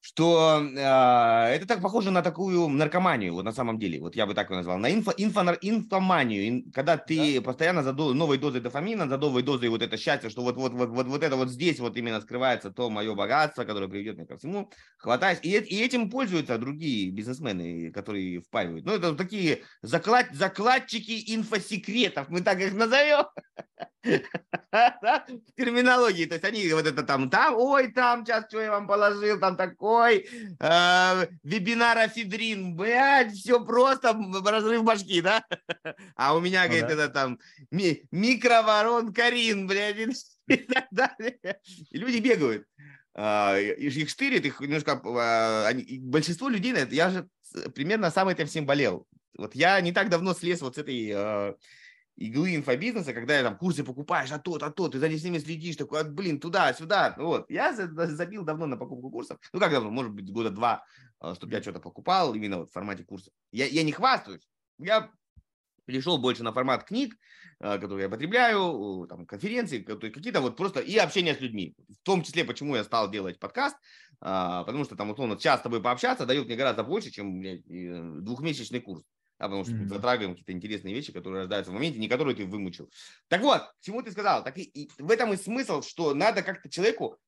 [0.00, 4.34] что э, это так похоже на такую наркоманию, вот на самом деле, вот я бы
[4.34, 7.42] так его назвал, на инфо, инфо, инфоманию, ин, когда ты да.
[7.42, 10.72] постоянно за до, новой дозой дофамина, за новой дозой вот это счастье, что вот, вот,
[10.72, 14.26] вот, вот, вот это вот здесь вот именно скрывается то мое богатство, которое приведет меня
[14.26, 18.86] ко всему, хватаешь, и, и этим пользуются другие бизнесмены, которые впаривают.
[18.86, 23.26] Ну, это такие заклад, закладчики инфосекретов, мы так их назовем.
[24.02, 28.86] В терминологии, то есть они вот это там, там, ой, там, сейчас что я вам
[28.86, 30.28] положил, там такой,
[30.58, 35.44] э, вебинар-афедрин, блядь, все просто, разрыв башки, да?
[36.16, 37.38] А у меня, ну, говорит, это там
[37.70, 39.98] ми- микроворон Карин, блядь,
[40.46, 41.60] и так далее.
[41.90, 42.66] Люди бегают.
[43.12, 47.28] Uh, их штырит, их немножко, они, большинство людей, я же
[47.74, 49.04] примерно сам этим всем болел.
[49.36, 51.56] Вот я не так давно слез вот с этой uh,
[52.20, 55.76] иглы инфобизнеса, когда я там курсы покупаешь, а тот, а тот, ты за ними следишь,
[55.76, 57.14] такой, а, блин, туда, сюда.
[57.16, 57.50] Вот.
[57.50, 59.38] Я забил давно на покупку курсов.
[59.52, 59.90] Ну, как давно?
[59.90, 60.84] Может быть, года два,
[61.18, 63.32] а, чтобы я что-то покупал именно вот в формате курсов.
[63.52, 64.46] Я, я не хвастаюсь.
[64.78, 65.10] Я
[65.86, 67.16] перешел больше на формат книг,
[67.58, 71.74] а, которые я потребляю, там, конференции, какие-то вот просто и общение с людьми.
[71.88, 73.76] В том числе, почему я стал делать подкаст,
[74.20, 78.80] потому что там, условно, час с тобой пообщаться дает мне гораздо больше, чем блядь, двухмесячный
[78.80, 79.04] курс
[79.40, 79.88] да, потому что mm-hmm.
[79.88, 82.90] затрагиваем какие-то интересные вещи, которые рождаются в моменте, не которые ты вымучил.
[83.28, 84.44] Так вот, к чему ты сказал?
[84.44, 87.18] Так и, и в этом и смысл, что надо как-то человеку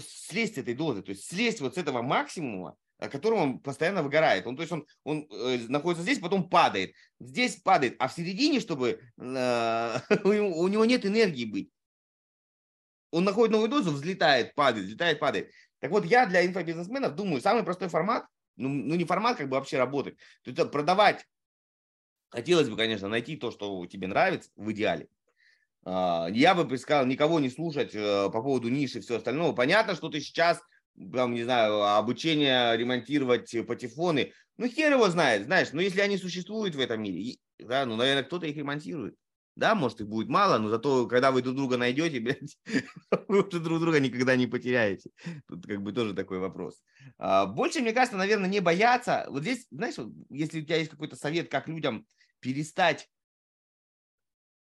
[0.00, 2.74] слезть с этой дозы, то есть слезть вот с этого максимума,
[3.10, 4.46] которым он постоянно выгорает.
[4.46, 6.94] Он, то есть он, он э, находится здесь, потом падает.
[7.20, 11.70] Здесь падает, а в середине, чтобы э, у него нет энергии быть.
[13.10, 15.50] Он находит новую дозу, взлетает, падает, взлетает, падает.
[15.80, 18.24] Так вот, я для инфобизнесменов думаю, самый простой формат,
[18.56, 21.26] ну, ну не формат как бы вообще работать, то это продавать
[22.32, 25.08] Хотелось бы, конечно, найти то, что тебе нравится в идеале.
[25.84, 29.52] А, я бы сказал, никого не слушать э, по поводу ниши и все остальное.
[29.52, 30.62] Понятно, что ты сейчас,
[31.12, 36.74] там, не знаю, обучение ремонтировать патефоны, ну, хер его знает, знаешь, но если они существуют
[36.74, 39.14] в этом мире, да, ну, наверное, кто-то их ремонтирует.
[39.54, 42.56] Да, может, их будет мало, но зато, когда вы друг друга найдете, блядь,
[43.28, 45.10] вы уже друг друга никогда не потеряете.
[45.46, 46.80] Тут как бы тоже такой вопрос.
[47.18, 49.26] А, больше, мне кажется, наверное, не бояться.
[49.28, 49.96] Вот здесь, знаешь,
[50.30, 52.06] если у тебя есть какой-то совет, как людям
[52.42, 53.08] перестать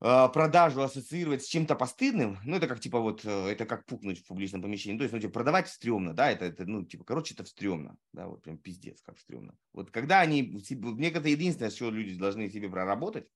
[0.05, 4.19] а, продажу ассоциировать с чем-то постыдным, ну, это как, типа, вот, э, это как пукнуть
[4.19, 7.35] в публичном помещении, то есть, ну, типа, продавать стрёмно, да, это, это, ну, типа, короче,
[7.35, 9.57] это стрёмно, да, вот прям пиздец, как стрёмно.
[9.73, 13.29] Вот когда они, мне это единственное, что люди должны себе проработать,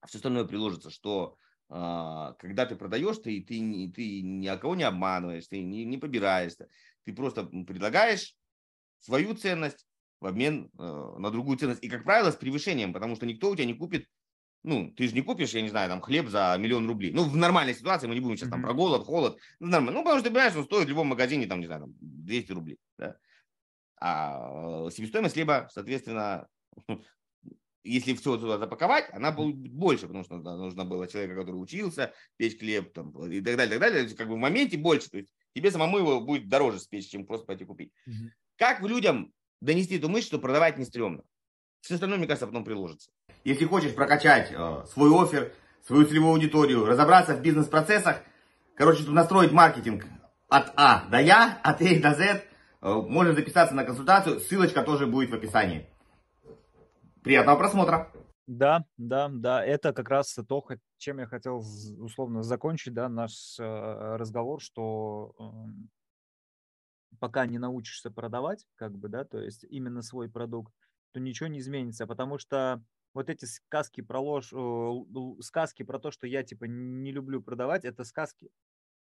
[0.00, 1.36] а все остальное приложится, что
[1.68, 5.98] а, когда ты продаешь, ты, ты, ты ни о кого не обманываешь, ты не, не
[5.98, 6.68] побираешься,
[7.04, 8.34] ты просто предлагаешь
[8.98, 9.86] свою ценность,
[10.20, 11.82] в обмен э, на другую ценность.
[11.82, 14.06] И, как правило, с превышением, потому что никто у тебя не купит,
[14.64, 17.12] ну, ты же не купишь, я не знаю, там, хлеб за миллион рублей.
[17.12, 19.38] Ну, в нормальной ситуации мы не будем сейчас там про голод, холод.
[19.60, 20.00] Ну, нормально.
[20.00, 22.52] Ну, потому что ты понимаешь, он стоит в любом магазине, там, не знаю, там, 200
[22.52, 22.78] рублей.
[22.98, 23.16] Да?
[24.00, 26.48] А э, себестоимость хлеба, соответственно,
[27.84, 32.58] если все туда запаковать, она будет больше, потому что нужно было человека, который учился печь
[32.58, 34.14] хлеб там, и так далее, так далее.
[34.14, 35.08] Как бы в моменте больше.
[35.10, 37.92] То есть тебе самому его будет дороже спечь, чем просто пойти купить.
[38.08, 38.28] Mm-hmm.
[38.56, 41.22] Как людям донести эту мысль, что продавать не стрёмно.
[41.80, 43.10] Все остальное, мне кажется, потом приложится.
[43.44, 45.52] Если хочешь прокачать э, свой офер,
[45.86, 48.22] свою целевую аудиторию, разобраться в бизнес-процессах,
[48.74, 50.04] короче, чтобы настроить маркетинг
[50.48, 52.42] от А до Я, от А до З, э,
[52.82, 55.88] можно записаться на консультацию, ссылочка тоже будет в описании.
[57.22, 58.12] Приятного просмотра!
[58.46, 60.64] Да, да, да, это как раз то,
[60.96, 61.62] чем я хотел
[61.98, 65.42] условно закончить, да, наш э, разговор, что э,
[67.18, 70.74] пока не научишься продавать, как бы, да, то есть именно свой продукт,
[71.12, 72.82] то ничего не изменится, потому что
[73.14, 74.52] вот эти сказки про ложь,
[75.44, 78.50] сказки про то, что я типа не люблю продавать, это сказки.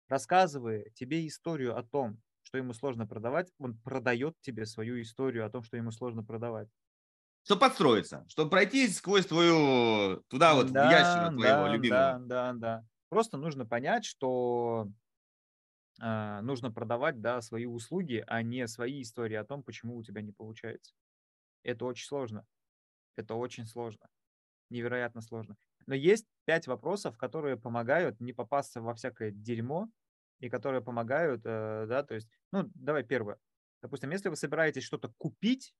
[0.09, 5.51] Рассказывая тебе историю о том, что ему сложно продавать, он продает тебе свою историю о
[5.51, 6.68] том, что ему сложно продавать.
[7.44, 12.18] Что подстроиться, чтобы пройти сквозь твою, туда вот, да, в ящик твоего да, любимого.
[12.18, 12.84] Да, да, да.
[13.09, 14.88] Просто нужно понять, что
[15.99, 20.32] нужно продавать, да, свои услуги, а не свои истории о том, почему у тебя не
[20.32, 20.94] получается.
[21.62, 22.46] Это очень сложно.
[23.16, 24.09] Это очень сложно.
[24.70, 25.57] Невероятно сложно.
[25.86, 29.88] Но есть пять вопросов, которые помогают не попасться во всякое дерьмо
[30.40, 33.38] и которые помогают, э, да, то есть, ну, давай первое.
[33.82, 35.74] Допустим, если вы собираетесь что-то купить,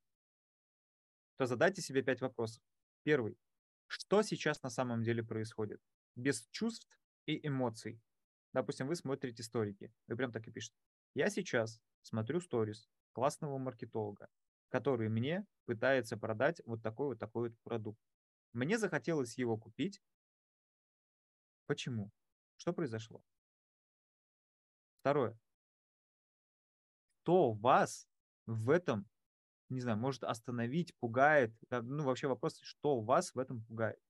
[1.37, 2.63] то задайте себе пять вопросов.
[3.05, 3.37] Первый.
[3.87, 5.81] Что сейчас на самом деле происходит?
[6.17, 6.89] Без чувств
[7.27, 8.01] и эмоций.
[8.53, 9.93] Допустим, вы смотрите сторики.
[10.07, 10.77] Вы прям так и пишете.
[11.15, 14.29] Я сейчас смотрю сторис классного маркетолога,
[14.69, 18.01] который мне пытается продать вот такой вот такой вот продукт.
[18.53, 20.01] Мне захотелось его купить.
[21.67, 22.11] Почему?
[22.57, 23.23] Что произошло?
[25.01, 25.39] Второе.
[27.23, 28.09] Что вас
[28.47, 29.07] в этом,
[29.69, 31.55] не знаю, может остановить, пугает?
[31.71, 34.01] Ну, вообще вопрос, что вас в этом пугает?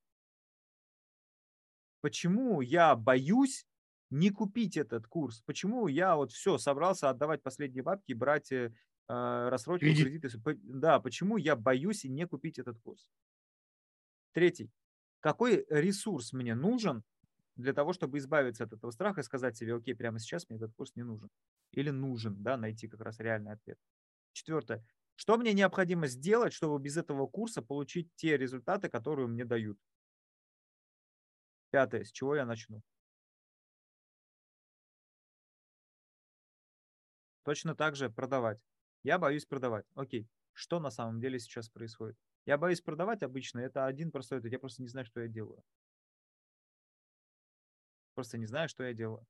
[2.00, 3.66] Почему я боюсь
[4.10, 5.42] не купить этот курс?
[5.46, 8.72] Почему я вот все, собрался отдавать последние бабки, брать э,
[9.08, 10.06] а, рассрочку, Кредит.
[10.06, 10.28] кредиты?
[10.62, 13.08] Да, почему я боюсь и не купить этот курс?
[14.32, 14.70] Третий.
[15.20, 17.04] Какой ресурс мне нужен
[17.56, 20.74] для того, чтобы избавиться от этого страха и сказать себе, окей, прямо сейчас мне этот
[20.74, 21.28] курс не нужен.
[21.72, 23.78] Или нужен, да, найти как раз реальный ответ.
[24.32, 24.86] Четвертое.
[25.16, 29.78] Что мне необходимо сделать, чтобы без этого курса получить те результаты, которые мне дают?
[31.70, 32.04] Пятое.
[32.04, 32.82] С чего я начну?
[37.48, 38.58] Точно так же продавать.
[39.04, 39.86] Я боюсь продавать.
[39.94, 40.28] Окей.
[40.52, 42.14] Что на самом деле сейчас происходит?
[42.44, 43.60] Я боюсь продавать обычно.
[43.60, 44.52] Это один простой ответ.
[44.52, 45.64] Я просто не знаю, что я делаю.
[48.14, 49.24] Просто не знаю, что я делаю.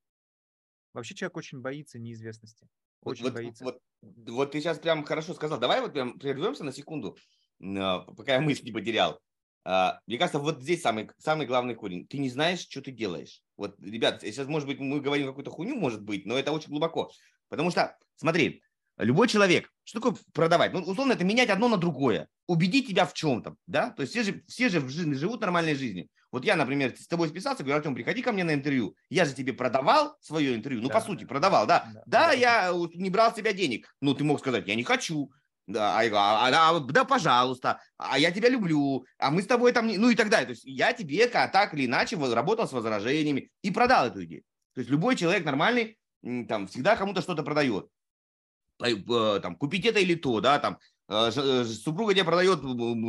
[0.95, 2.69] Вообще человек очень боится неизвестности.
[3.03, 3.63] Очень вот, боится.
[3.63, 5.61] Вот, вот ты сейчас прям хорошо сказал.
[5.61, 7.17] Давай вот прям прервемся на секунду,
[7.61, 9.21] пока я мысли не потерял.
[9.65, 12.09] А, мне кажется, вот здесь самый, самый главный корень.
[12.09, 13.45] Ты не знаешь, что ты делаешь.
[13.57, 17.13] Вот, ребят, сейчас, может быть, мы говорим какую-то хуйню, может быть, но это очень глубоко.
[17.49, 18.63] Потому что, смотри,
[18.99, 20.73] любой человек, что такое продавать?
[20.73, 22.29] Ну, условно, это менять одно на другое.
[22.47, 23.91] Убедить тебя в чем-то, да?
[23.91, 26.09] То есть все же, все же живут нормальной жизнью.
[26.31, 28.95] Вот я, например, с тобой списался, говорю, Артем, приходи ко мне на интервью.
[29.09, 30.83] Я же тебе продавал свое интервью.
[30.83, 31.87] Ну, да, по сути, продавал, да.
[31.87, 33.95] Да, да, да я не брал с тебя денег.
[34.01, 35.31] Ну, ты мог сказать, я не хочу.
[35.67, 39.87] Да, а, а, а, да, пожалуйста, а я тебя люблю, а мы с тобой там,
[39.87, 40.47] ну и так далее.
[40.47, 44.43] То есть я тебе так или иначе работал с возражениями и продал эту идею.
[44.75, 47.89] То есть любой человек нормальный там всегда кому-то что-то продает.
[48.81, 52.61] Э, там, купить это или то, да, там, э, э, супруга тебе продает,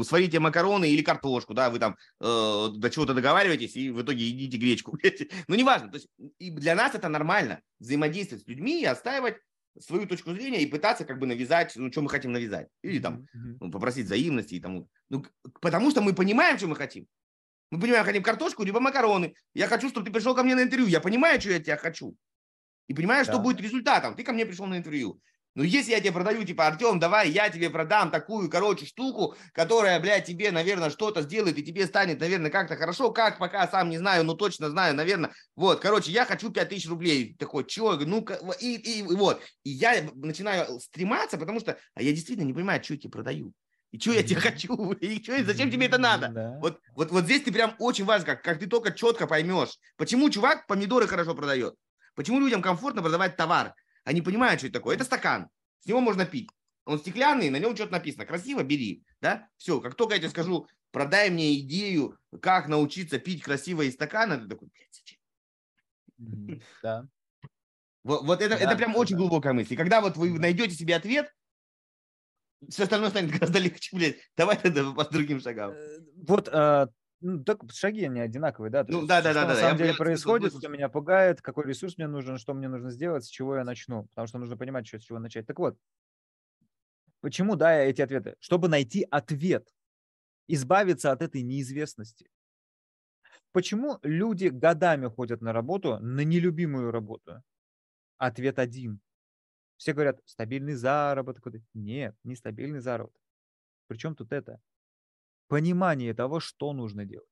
[0.07, 4.57] сварите макароны или картошку, да, вы там э, до чего-то договариваетесь и в итоге едите
[4.57, 4.97] гречку.
[5.47, 9.37] ну, неважно, то есть и для нас это нормально, взаимодействовать с людьми и отстаивать
[9.79, 12.67] свою точку зрения и пытаться как бы навязать, ну, что мы хотим навязать.
[12.81, 14.89] Или там ну, попросить взаимности и тому.
[15.09, 15.25] Ну,
[15.61, 17.07] потому что мы понимаем, что мы хотим.
[17.71, 19.35] Мы понимаем, хотим картошку, либо макароны.
[19.53, 20.87] Я хочу, чтобы ты пришел ко мне на интервью.
[20.87, 22.15] Я понимаю, что я тебя хочу.
[22.89, 23.31] И понимаю, да.
[23.31, 24.15] что будет результатом.
[24.15, 25.21] Ты ко мне пришел на интервью.
[25.55, 29.99] Но если я тебе продаю, типа, Артем, давай я тебе продам такую, короче, штуку, которая,
[29.99, 33.97] блядь, тебе, наверное, что-то сделает, и тебе станет, наверное, как-то хорошо, как, пока сам не
[33.97, 38.25] знаю, но точно знаю, наверное, вот, короче, я хочу 5000 рублей, такой, чего, ну,
[38.59, 42.83] и, и, и вот, и я начинаю стрематься, потому что, а я действительно не понимаю,
[42.83, 43.53] что я тебе продаю.
[43.91, 44.91] И что я тебе хочу?
[45.01, 46.27] И что, зачем тебе это надо?
[46.29, 46.57] Да.
[46.61, 50.29] Вот, вот, вот здесь ты прям очень важно, как, как ты только четко поймешь, почему
[50.29, 51.75] чувак помидоры хорошо продает.
[52.19, 53.73] Почему людям комфортно продавать товар?
[54.03, 54.93] Они понимают, что это такое.
[54.93, 55.47] Это стакан.
[55.79, 56.49] С него можно пить.
[56.83, 58.25] Он стеклянный, на нем что-то написано.
[58.25, 59.05] Красиво, бери.
[59.21, 59.47] Да?
[59.55, 64.37] Все, как только я тебе скажу, продай мне идею, как научиться пить красиво из стакана,
[64.37, 64.93] ты такой, блядь,
[66.17, 66.61] зачем?
[66.83, 67.07] Да.
[68.03, 68.99] Вот, вот это, да, это прям да.
[68.99, 69.75] очень глубокая мысль.
[69.75, 71.33] И когда вот вы найдете себе ответ,
[72.67, 74.17] все остальное станет гораздо легче, блядь.
[74.35, 75.71] Давай тогда по другим шагам.
[75.71, 76.89] Э, вот а,
[77.21, 78.85] ну, так шаги они одинаковые, да?
[78.87, 79.41] ну, да, да, да.
[79.41, 82.69] Что да, на самом деле происходит, что меня пугает, какой ресурс мне нужен, что мне
[82.69, 84.05] нужно сделать, с чего я начну.
[84.07, 85.45] Потому что нужно понимать, что, с чего начать.
[85.45, 85.77] Так вот,
[87.21, 88.35] почему, да, эти ответы?
[88.39, 89.67] Чтобы найти ответ,
[90.47, 92.29] избавиться от этой неизвестности.
[93.51, 97.43] Почему люди годами ходят на работу, на нелюбимую работу?
[98.17, 99.01] Ответ один.
[99.77, 101.45] Все говорят, стабильный заработок.
[101.73, 103.21] Нет, не стабильный заработок.
[103.87, 104.61] Причем тут это?
[105.49, 107.27] Понимание того, что нужно делать.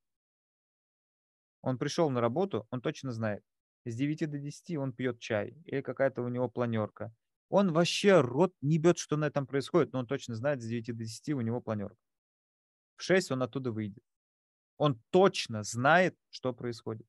[1.62, 3.44] Он пришел на работу, он точно знает.
[3.86, 7.14] С 9 до 10 он пьет чай или какая-то у него планерка.
[7.50, 10.88] Он вообще рот не бьет, что на этом происходит, но он точно знает, с 9
[10.88, 11.96] до 10 у него планерка.
[12.98, 14.04] В 6 он оттуда выйдет.
[14.78, 17.08] Он точно знает, что происходит.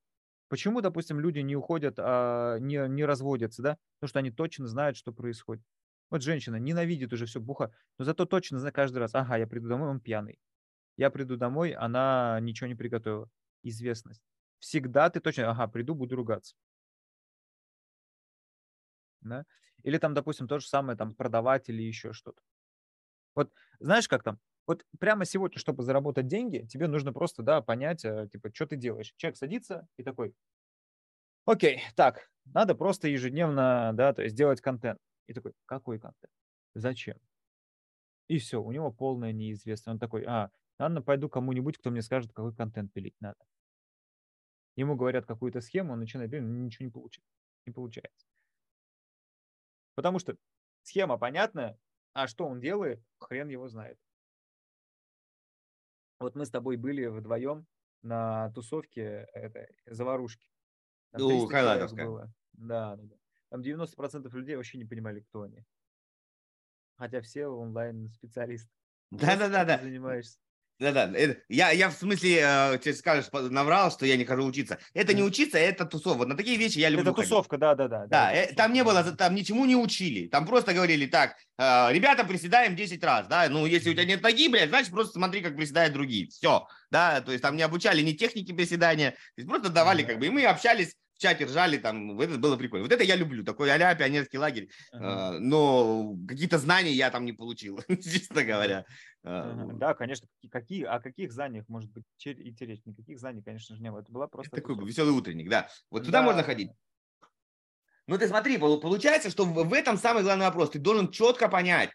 [0.49, 3.79] Почему, допустим, люди не уходят, а не, не разводятся, да?
[3.99, 5.65] Потому что они точно знают, что происходит.
[6.11, 9.69] Вот женщина ненавидит уже все буха, но зато точно знает каждый раз, ага, я приду
[9.69, 10.39] домой, он пьяный.
[10.99, 13.31] Я приду домой, она ничего не приготовила.
[13.63, 14.21] Известность.
[14.59, 16.57] Всегда ты точно, ага, приду, буду ругаться.
[19.21, 19.45] Да?
[19.85, 22.43] Или там, допустим, то же самое, там, продавать или еще что-то.
[23.37, 24.41] Вот знаешь, как там?
[24.67, 28.77] Вот прямо сегодня, чтобы заработать деньги, тебе нужно просто, да, понять, э, типа, что ты
[28.77, 29.15] делаешь.
[29.17, 30.35] Человек садится и такой,
[31.47, 34.99] окей, так, надо просто ежедневно, да, то есть делать контент.
[35.27, 36.33] И такой, какой контент?
[36.75, 37.19] Зачем?
[38.29, 39.89] И все, у него полная неизвестность.
[39.89, 43.45] Он такой, а, Ладно, пойду кому-нибудь, кто мне скажет, какой контент пилить надо.
[44.77, 47.25] Ему говорят какую-то схему, он начинает пилить, ничего не получит.
[47.67, 48.27] Не получается.
[49.97, 50.37] Потому что
[50.83, 51.77] схема понятная,
[52.13, 53.99] а что он делает, хрен его знает.
[56.21, 57.67] Вот мы с тобой были вдвоем
[58.03, 60.49] на тусовке этой заварушки.
[61.11, 61.49] Там ну.
[62.05, 62.33] Было.
[62.53, 63.17] Да, да, да.
[63.51, 65.65] Там 90% людей вообще не понимали, кто они.
[66.97, 68.71] Хотя все онлайн-специалисты.
[69.11, 69.79] Да-да-да.
[69.79, 70.39] Занимаешься.
[70.79, 71.11] Да-да,
[71.49, 74.79] я, я в смысле, э, ты скажешь, наврал, что я не хожу учиться.
[74.95, 76.19] Это не учиться, это тусовка.
[76.19, 78.07] Вот на такие вещи я люблю Это тусовка, да-да-да.
[78.07, 80.29] Да, э, там не было, там ничему не учили.
[80.29, 84.23] Там просто говорили, так, э, ребята, приседаем 10 раз, да, ну, если у тебя нет
[84.23, 86.29] ноги, блядь, значит, просто смотри, как приседают другие.
[86.29, 90.21] Все, да, то есть там не обучали ни техники приседания, то есть просто давали, как
[90.21, 92.85] бы, и мы общались в чате ржали, там, это было прикольно.
[92.85, 94.71] Вот это я люблю, такой а пионерский лагерь.
[94.95, 95.39] Uh-huh.
[95.41, 98.85] Но какие-то знания я там не получил, честно говоря.
[99.25, 99.77] Uh-huh.
[99.79, 102.83] Да, конечно, какие, о каких знаниях может быть идти речь?
[102.85, 104.01] Никаких знаний, конечно же, не было.
[104.01, 104.57] Это была просто...
[104.57, 105.69] Это такой веселый утренник, да.
[105.91, 106.27] Вот туда да.
[106.27, 106.71] можно ходить.
[108.07, 110.71] Ну ты смотри, получается, что в этом самый главный вопрос.
[110.71, 111.91] Ты должен четко понять,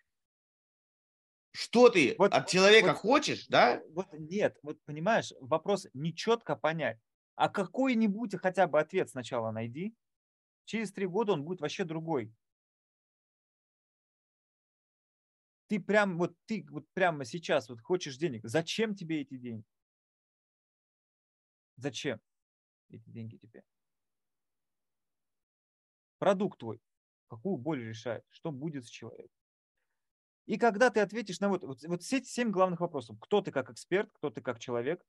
[1.54, 3.82] что ты вот, от человека вот, хочешь, да?
[3.94, 7.00] Вот нет, вот понимаешь, вопрос не четко понять.
[7.36, 9.96] А какой-нибудь хотя бы ответ сначала найди.
[10.66, 12.34] Через три года он будет вообще другой.
[15.68, 18.42] Ты прям вот ты вот прямо сейчас вот хочешь денег.
[18.46, 19.66] Зачем тебе эти деньги?
[21.78, 22.22] Зачем
[22.90, 23.64] эти деньги тебе?
[26.20, 26.80] Продукт твой.
[27.28, 28.24] Какую боль решает?
[28.30, 29.36] Что будет с человеком?
[30.46, 33.18] И когда ты ответишь на вот, вот, вот все эти семь главных вопросов.
[33.20, 35.04] Кто ты как эксперт, кто ты как человек,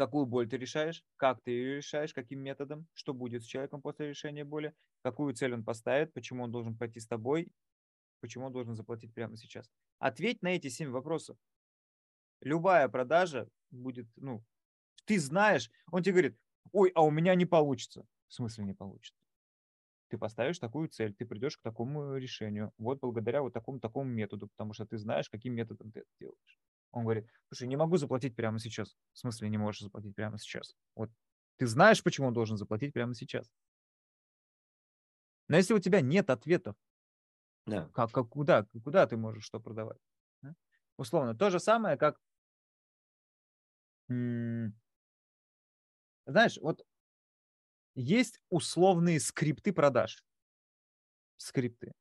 [0.00, 4.08] какую боль ты решаешь, как ты ее решаешь, каким методом, что будет с человеком после
[4.08, 7.52] решения боли, какую цель он поставит, почему он должен пойти с тобой,
[8.20, 9.70] почему он должен заплатить прямо сейчас.
[9.98, 11.38] Ответь на эти семь вопросов.
[12.40, 14.42] Любая продажа будет, ну,
[15.06, 16.38] ты знаешь, он тебе говорит,
[16.72, 18.06] ой, а у меня не получится.
[18.28, 19.20] В смысле не получится?
[20.08, 24.48] Ты поставишь такую цель, ты придешь к такому решению, вот благодаря вот такому такому методу,
[24.48, 26.60] потому что ты знаешь, каким методом ты это делаешь.
[26.92, 28.96] Он говорит, слушай, не могу заплатить прямо сейчас.
[29.12, 30.74] В смысле, не можешь заплатить прямо сейчас?
[30.94, 31.10] Вот
[31.56, 33.50] ты знаешь, почему он должен заплатить прямо сейчас.
[35.48, 36.76] Но если у тебя нет ответов,
[37.66, 37.88] да.
[37.92, 39.98] как, как, куда, куда ты можешь что продавать?
[40.42, 40.54] Да?
[40.96, 42.18] Условно, то же самое, как,
[46.26, 46.84] знаешь, вот
[47.94, 50.24] есть условные скрипты продаж.
[51.36, 51.92] Скрипты.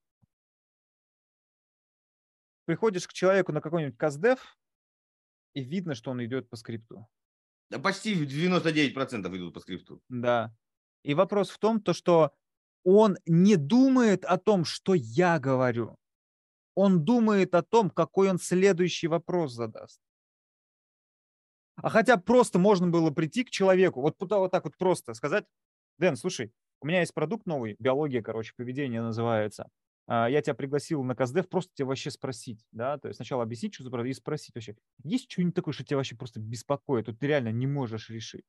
[2.66, 4.59] Приходишь к человеку на какой-нибудь каздев,
[5.54, 7.08] и видно, что он идет по скрипту.
[7.70, 10.02] Да почти 99% идут по скрипту.
[10.10, 10.54] Да.
[11.04, 12.34] И вопрос в том, то, что
[12.84, 15.98] он не думает о том, что я говорю.
[16.76, 20.00] Он думает о том, какой он следующий вопрос задаст.
[21.76, 25.46] А хотя просто можно было прийти к человеку, вот, вот так вот просто сказать,
[25.98, 29.70] Дэн, слушай, у меня есть продукт новый, биология, короче, поведение называется.
[30.10, 33.76] А, я тебя пригласил на КСДФ просто тебе вообще спросить, да, то есть сначала объяснить,
[33.76, 37.20] что за продукт, и спросить вообще, есть что-нибудь такое, что тебя вообще просто беспокоит, вот
[37.20, 38.46] ты реально не можешь решить.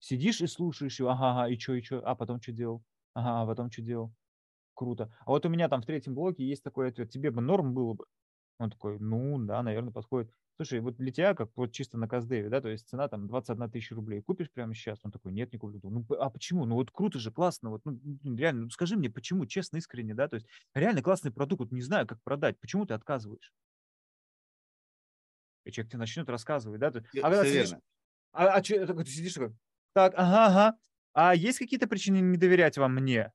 [0.00, 2.82] Сидишь и слушаешь его, ага, ага, и что, и что, а потом что делал,
[3.14, 4.12] ага, а потом что делал.
[4.74, 5.14] Круто.
[5.26, 7.94] А вот у меня там в третьем блоке есть такой ответ, тебе бы норм было
[7.94, 8.06] бы?
[8.58, 10.32] Он такой, ну, да, наверное, подходит.
[10.62, 13.68] Слушай, вот для тебя, как вот чисто на Каздеве, да, то есть цена там 21
[13.68, 14.22] тысяча рублей.
[14.22, 15.00] Купишь прямо сейчас?
[15.02, 15.80] Он такой, нет, не куплю.
[15.82, 16.66] Ну, а почему?
[16.66, 17.70] Ну, вот круто же, классно.
[17.70, 17.98] Вот, ну,
[18.36, 21.80] реально, ну, скажи мне, почему, честно, искренне, да, то есть реально классный продукт, вот не
[21.80, 22.60] знаю, как продать.
[22.60, 23.52] Почему ты отказываешь?
[25.64, 26.86] И человек тебе начнет рассказывать, да?
[26.86, 27.72] А когда сидишь,
[28.32, 29.56] а, а что, ты сидишь такой,
[29.94, 30.78] так, ага, ага,
[31.12, 33.32] а есть какие-то причины не доверять вам мне?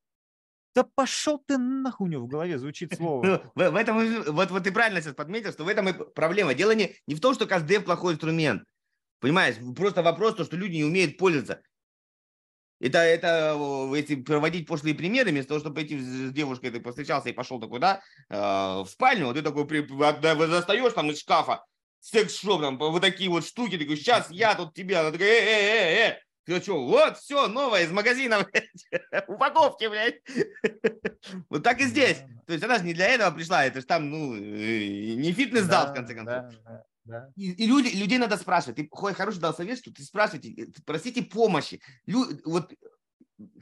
[0.78, 3.42] Да пошел ты нахуй у него в голове звучит слово.
[3.56, 6.54] В, в этом, вот, вот ты правильно сейчас подметил, что в этом и проблема.
[6.54, 8.64] Дело не, не в том, что каждый плохой инструмент.
[9.20, 11.64] Понимаешь, просто вопрос, то, что люди не умеют пользоваться.
[12.80, 13.60] Это, это,
[13.96, 17.80] если проводить пошлые примеры, вместо того, чтобы пойти с девушкой, ты повстречался и пошел такой,
[17.80, 21.66] да, э, в спальню, ты такой при, достаешь там из шкафа
[22.02, 26.62] секс-шоп, там, вот такие вот штуки, такой, сейчас я тут тебе, она такая, э, ты
[26.62, 30.22] что, вот, все, новое из магазина, блядь, упаковки, блядь.
[31.50, 32.20] Вот так и здесь.
[32.46, 35.92] То есть она же не для этого пришла, это же там, ну, э, не фитнес-зал,
[35.92, 36.46] в конце концов.
[37.04, 37.30] Да.
[37.36, 38.78] И, и люди, людей надо спрашивать.
[38.78, 41.82] Ты хороший дал совет, что ты спрашивайте, э, просите помощи.
[42.06, 42.74] Лю, вот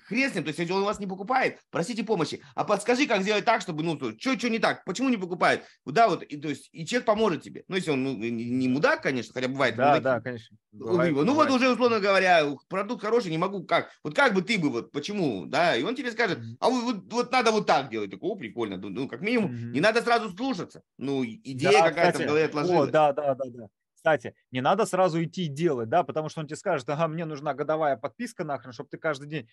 [0.07, 2.41] хрен с ним, то есть если он вас не покупает, просите помощи.
[2.55, 5.63] А подскажи, как сделать так, чтобы, ну, что, что не так, почему не покупает?
[5.86, 7.63] Да, вот, и, то есть, и человек поможет тебе.
[7.67, 9.76] Ну, если он ну, не, мудак, конечно, хотя бывает.
[9.76, 10.03] Да, мудаки.
[10.03, 10.57] да, конечно.
[10.71, 11.49] Бывает, ну, бывает.
[11.49, 13.89] вот уже, условно говоря, продукт хороший, не могу, как?
[14.03, 15.76] Вот как бы ты бы, вот, почему, да?
[15.76, 18.11] И он тебе скажет, а вот, вот, вот надо вот так делать.
[18.11, 18.78] Такой, о, прикольно.
[18.78, 19.71] Ну, ну как минимум, mm-hmm.
[19.71, 20.82] не надо сразу слушаться.
[20.97, 22.89] Ну, идея да, какая-то в голове отложилась.
[22.89, 23.67] О, да, да, да, да.
[24.05, 27.55] Кстати, не надо сразу идти делать, да, потому что он тебе скажет, ага, мне нужна
[27.55, 29.49] годовая подписка нахрен, чтобы ты каждый день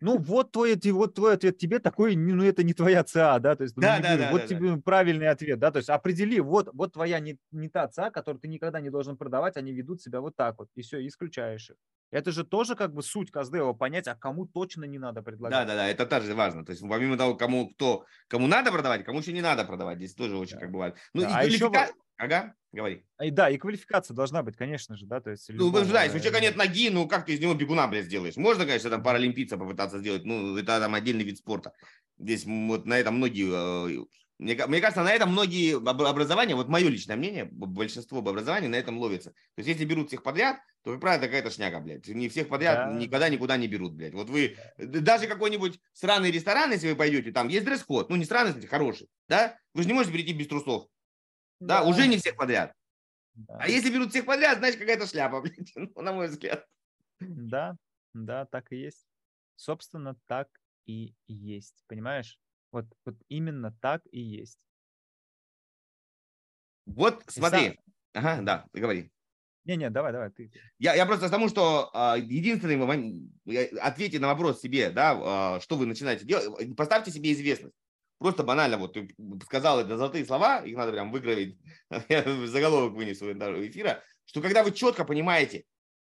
[0.00, 3.62] ну вот твой, вот твой ответ тебе такой, ну это не твоя ЦА, да, то
[3.62, 4.80] есть ну, да, да, да, вот да, тебе да.
[4.84, 8.48] правильный ответ, да, то есть определи, вот, вот твоя не, не та ЦА, которую ты
[8.48, 11.76] никогда не должен продавать, они ведут себя вот так вот, и все, исключаешь их.
[12.10, 15.66] Это же тоже как бы суть Каздева понять, а кому точно не надо предлагать.
[15.66, 16.64] Да, да, да, это также важно.
[16.64, 20.14] То есть помимо того, кому кто, кому надо продавать, кому еще не надо продавать, здесь
[20.14, 20.60] тоже очень да.
[20.62, 20.96] как бы важно.
[21.14, 21.80] Ну да, и а квалифика...
[21.80, 21.92] еще...
[22.16, 23.04] Ага, говори.
[23.22, 25.48] И, да, и квалификация должна быть, конечно же, да, то есть.
[25.48, 25.84] Ну, любого...
[25.84, 28.36] да, если у человека нет ноги, ну как ты из него бегуна, блядь, сделаешь?
[28.36, 31.72] Можно, конечно, там паралимпийца попытаться сделать, ну это там отдельный вид спорта.
[32.18, 33.48] Здесь вот на этом многие
[33.94, 34.04] э,
[34.38, 38.98] мне, мне кажется, на этом многие образования, вот мое личное мнение, большинство образований на этом
[38.98, 39.30] ловится.
[39.30, 42.06] То есть, если берут всех подряд, то, как правило, какая-то шняга, блядь.
[42.06, 42.98] Не всех подряд да.
[42.98, 44.14] никогда никуда не берут, блядь.
[44.14, 48.52] Вот вы, даже какой-нибудь сраный ресторан, если вы пойдете, там есть дресс-код, ну, не странный,
[48.52, 49.56] кстати, хороший, да?
[49.74, 50.86] Вы же не можете прийти без трусов.
[51.60, 52.72] Да, да уже не всех подряд.
[53.34, 53.58] Да.
[53.60, 56.66] А если берут всех подряд, значит, какая-то шляпа, блядь, ну, на мой взгляд.
[57.20, 57.76] Да,
[58.14, 59.06] да, так и есть.
[59.56, 60.48] Собственно, так
[60.86, 62.38] и есть, понимаешь?
[62.72, 64.58] Вот, вот именно так и есть.
[66.86, 67.78] Вот смотри.
[68.14, 69.12] Ага, да, ты говори.
[69.64, 70.30] Не-не, давай, давай.
[70.30, 70.50] Ты.
[70.78, 73.30] Я, я просто к тому, что а, единственный момент,
[73.80, 77.74] ответьте на вопрос себе, да, а, что вы начинаете делать, поставьте себе известность.
[78.18, 79.08] Просто банально, вот ты
[79.44, 81.56] сказал это золотые слова, их надо прям выгравить,
[82.08, 85.64] я заголовок вынесу эфира, что когда вы четко понимаете,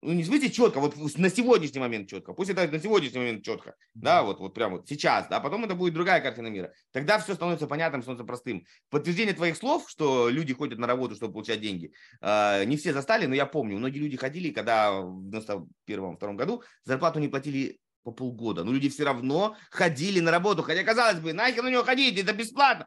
[0.03, 3.75] ну, не смотрите четко, вот на сегодняшний момент четко, пусть это на сегодняшний момент четко,
[3.95, 6.73] да, вот, вот прямо вот сейчас, да, потом это будет другая картина мира.
[6.93, 8.65] Тогда все становится понятным, становится простым.
[8.91, 13.27] Подтверждение твоих слов, что люди ходят на работу, чтобы получать деньги, э, не все застали,
[13.27, 18.63] но я помню, многие люди ходили, когда в 91-2 году зарплату не платили по полгода,
[18.63, 22.33] но люди все равно ходили на работу, хотя, казалось бы, нахер на него ходить, это
[22.33, 22.87] бесплатно.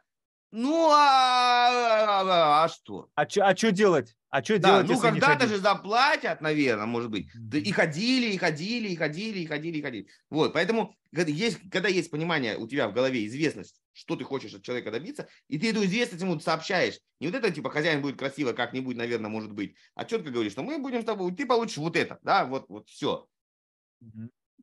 [0.52, 3.10] Ну, а, а, а, а что?
[3.16, 4.16] А что а делать?
[4.30, 7.28] А что да, делать, ну когда-то же заплатят, наверное, может быть.
[7.54, 10.08] И ходили, и ходили, и ходили, и ходили, и ходили.
[10.30, 14.54] Вот, поэтому когда есть, когда есть понимание у тебя в голове, известность, что ты хочешь
[14.54, 16.98] от человека добиться, и ты эту известность ему сообщаешь.
[17.20, 20.64] Не вот это, типа, хозяин будет красиво, как-нибудь, наверное, может быть, а четко говоришь, что
[20.64, 23.28] мы будем с тобой, ты получишь вот это, да, вот, вот все.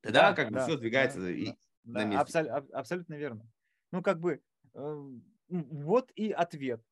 [0.06, 1.54] Тогда да, как да, бы все сдвигается да, и да,
[1.84, 2.38] на месте.
[2.38, 3.50] Абсол- абсолютно верно.
[3.92, 4.40] Ну, как бы,
[4.74, 5.04] э,
[5.48, 6.82] вот и ответ.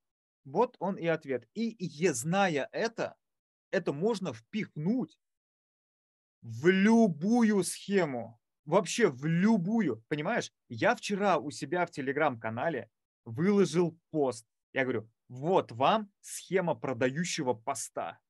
[0.44, 1.48] Вот он и ответ.
[1.54, 3.16] И, и зная это,
[3.70, 5.18] это можно впихнуть
[6.42, 8.40] в любую схему.
[8.64, 10.04] Вообще в любую.
[10.08, 10.52] Понимаешь?
[10.68, 12.90] Я вчера у себя в телеграм-канале
[13.24, 14.46] выложил пост.
[14.72, 18.20] Я говорю, вот вам схема продающего поста.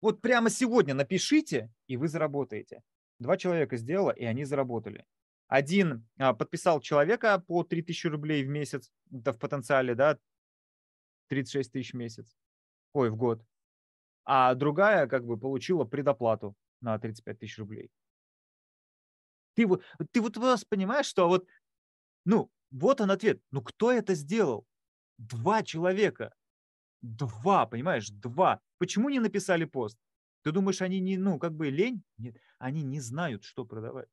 [0.00, 2.82] Вот прямо сегодня напишите, и вы заработаете.
[3.18, 5.04] Два человека сделало, и они заработали.
[5.46, 10.18] Один а, подписал человека по 3000 рублей в месяц, это в потенциале, да,
[11.28, 12.36] 36 тысяч в месяц,
[12.92, 13.44] ой, в год.
[14.24, 17.90] А другая как бы получила предоплату на 35 тысяч рублей.
[19.54, 19.82] Ты, вот,
[20.12, 21.46] ты вот вас понимаешь, что вот,
[22.24, 23.42] ну, вот он ответ.
[23.50, 24.66] Ну, кто это сделал?
[25.18, 26.34] Два человека.
[27.02, 28.60] Два, понимаешь, два.
[28.80, 29.98] Почему не написали пост?
[30.42, 32.02] Ты думаешь, они не, ну, как бы лень?
[32.16, 34.08] Нет, они не знают, что продавать.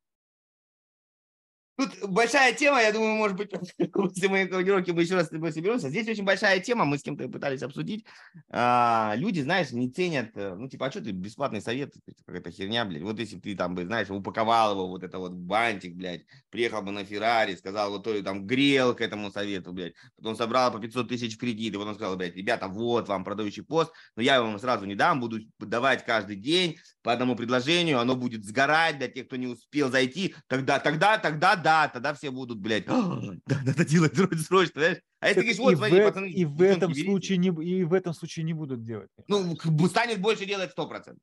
[1.77, 3.51] Тут большая тема, я думаю, может быть,
[3.93, 5.89] после моей командировки мы еще раз с тобой соберемся.
[5.89, 8.03] Здесь очень большая тема, мы с кем-то пытались обсудить.
[8.49, 11.93] А, люди, знаешь, не ценят, э, ну, типа, а что ты, бесплатный совет,
[12.25, 13.03] какая-то херня, блядь.
[13.03, 16.91] Вот если ты там бы, знаешь, упаковал его, вот это вот бантик, блядь, приехал бы
[16.91, 20.79] на Феррари, сказал, вот то ли там грел к этому совету, блядь, потом собрал по
[20.79, 24.41] 500 тысяч в кредит, и потом сказал, блядь, ребята, вот вам продающий пост, но я
[24.41, 29.09] вам сразу не дам, буду давать каждый день по одному предложению, оно будет сгорать для
[29.09, 33.19] тех, кто не успел зайти, тогда, тогда, тогда, да, тогда все будут, блядь, да,
[33.65, 35.01] надо делать срочно, знаешь?
[35.19, 38.45] А если говоришь, вот, смотри, пацаны, и в этом случае не и в этом случае
[38.45, 39.09] не будут делать.
[39.27, 39.55] Ну,
[39.87, 41.17] станет больше делать 100%.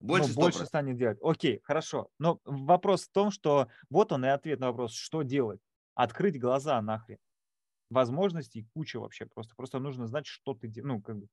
[0.00, 1.18] Больше, больше станет делать.
[1.22, 2.08] Окей, хорошо.
[2.18, 5.60] Но вопрос в том, что вот он и ответ на вопрос, что делать.
[5.94, 7.16] Открыть глаза нахрен.
[7.88, 9.54] Возможностей куча вообще просто.
[9.56, 10.92] Просто нужно знать, что ты делаешь.
[10.92, 11.28] Ну, как бы,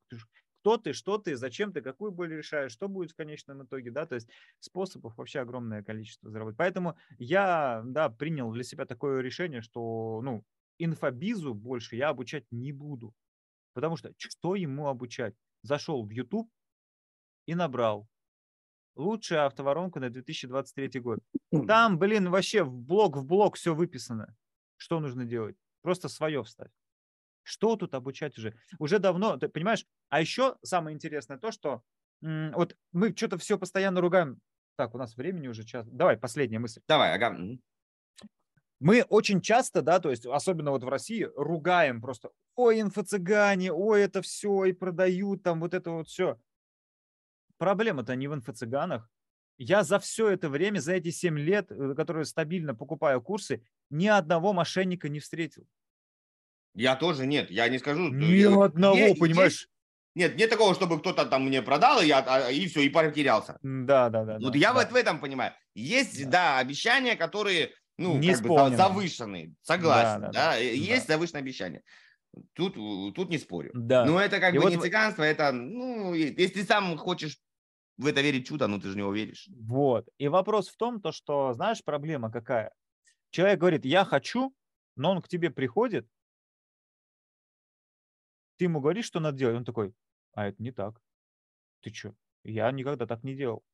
[0.64, 4.06] кто ты, что ты, зачем ты, какую боль решаешь, что будет в конечном итоге, да,
[4.06, 4.30] то есть
[4.60, 6.56] способов вообще огромное количество заработать.
[6.56, 10.42] Поэтому я, да, принял для себя такое решение, что, ну,
[10.78, 13.12] инфобизу больше я обучать не буду,
[13.74, 15.34] потому что что ему обучать?
[15.62, 16.50] Зашел в YouTube
[17.44, 18.08] и набрал
[18.96, 21.18] лучшая автоворонка на 2023 год.
[21.66, 24.34] Там, блин, вообще в блок в блок все выписано.
[24.78, 25.56] Что нужно делать?
[25.82, 26.70] Просто свое вставь.
[27.44, 28.56] Что тут обучать уже?
[28.80, 29.86] Уже давно, ты понимаешь?
[30.08, 31.82] А еще самое интересное то, что
[32.22, 34.40] м, вот мы что-то все постоянно ругаем.
[34.76, 35.86] Так, у нас времени уже час.
[35.88, 36.80] Давай, последняя мысль.
[36.88, 37.36] Давай, ага.
[38.80, 44.02] Мы очень часто, да, то есть особенно вот в России, ругаем просто, ой, инфо-цыгане, ой,
[44.02, 46.38] это все, и продают там вот это вот все.
[47.58, 49.08] Проблема-то не в инфо-цыганах,
[49.58, 54.06] Я за все это время, за эти 7 лет, э, которые стабильно покупаю курсы, ни
[54.08, 55.68] одного мошенника не встретил.
[56.74, 58.08] Я тоже нет, я не скажу.
[58.08, 59.68] Ни я, одного, есть, понимаешь?
[60.14, 63.58] нет, нет такого, чтобы кто-то там мне продал, и, я, а, и все, и потерялся.
[63.62, 64.38] Да, да, да.
[64.40, 64.80] Вот да, я да.
[64.80, 65.52] вот в этом понимаю.
[65.74, 70.56] Есть, да, да обещания, которые, ну, не как бы завышенные, согласен, да, да, да.
[70.56, 71.14] есть да.
[71.14, 71.82] завышенные обещания.
[72.54, 72.74] Тут,
[73.14, 73.70] тут не спорю.
[73.74, 74.04] Да.
[74.04, 74.72] Но это как и бы вот...
[74.72, 77.38] не цыганство, это, ну, если ты сам хочешь
[77.96, 79.48] в это верить чудо, ну ты же не веришь.
[79.60, 80.08] Вот.
[80.18, 82.72] И вопрос в том, то, что, знаешь, проблема какая?
[83.30, 84.52] Человек говорит, я хочу,
[84.96, 86.06] но он к тебе приходит,
[88.56, 89.94] ты ему говоришь, что надо делать, он такой,
[90.32, 91.00] а это не так.
[91.82, 92.14] Ты что?
[92.44, 93.64] Я никогда так не делал.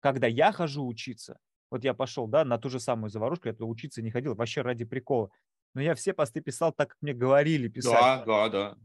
[0.00, 1.38] Когда я хожу учиться,
[1.70, 4.62] вот я пошел, да, на ту же самую заварушку, я туда учиться не ходил, вообще
[4.62, 5.30] ради прикола.
[5.74, 7.92] Но я все посты писал так, как мне говорили писать.
[7.92, 8.78] Да, да, да.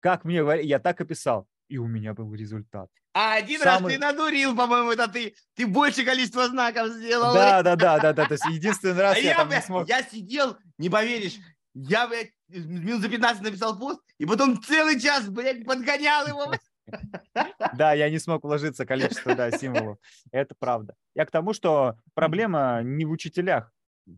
[0.00, 1.46] Как мне говорили, я так и писал.
[1.68, 2.90] И у меня был результат.
[3.14, 3.92] А один Самый...
[3.92, 7.34] раз ты надурил, по-моему, это ты, ты больше количество знаков сделал.
[7.34, 8.26] Да, да, да, да, да.
[8.26, 9.88] То есть единственный раз а я, я там не смог.
[9.88, 11.38] Я сидел, не поверишь,
[11.74, 16.52] я, блядь, минут за 15 написал пост, и потом целый час, блядь, подгонял его.
[17.74, 19.98] Да, я не смог вложиться количество да, символов.
[20.30, 20.94] Это правда.
[21.14, 23.72] Я к тому, что проблема не в учителях,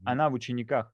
[0.05, 0.93] она в учениках.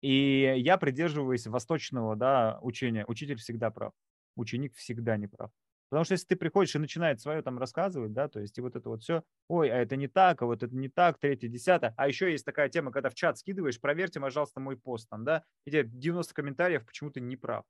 [0.00, 3.04] И я придерживаюсь восточного да, учения.
[3.08, 3.92] Учитель всегда прав,
[4.36, 5.50] ученик всегда не прав.
[5.88, 8.76] Потому что если ты приходишь и начинает свое там рассказывать, да, то есть и вот
[8.76, 11.94] это вот все, ой, а это не так, а вот это не так, третье, десятое.
[11.96, 15.44] А еще есть такая тема, когда в чат скидываешь, проверьте, пожалуйста, мой пост там, да,
[15.64, 17.64] и тебе 90 комментариев, почему ты не прав.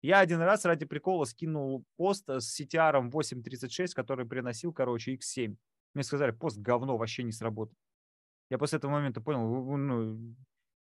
[0.00, 5.54] Я один раз ради прикола скинул пост с CTR 8.36, который приносил, короче, X7.
[5.94, 7.78] Мне сказали, пост говно, вообще не сработает.
[8.50, 10.34] Я после этого момента понял, ну,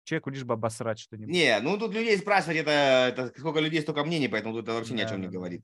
[0.04, 1.34] человеку лишь бы обосрать что-нибудь.
[1.34, 2.72] Не, ну тут людей спрашивать, это,
[3.10, 5.34] это сколько людей, столько мнений, поэтому тут это вообще да, ни о чем да, не
[5.34, 5.64] говорит.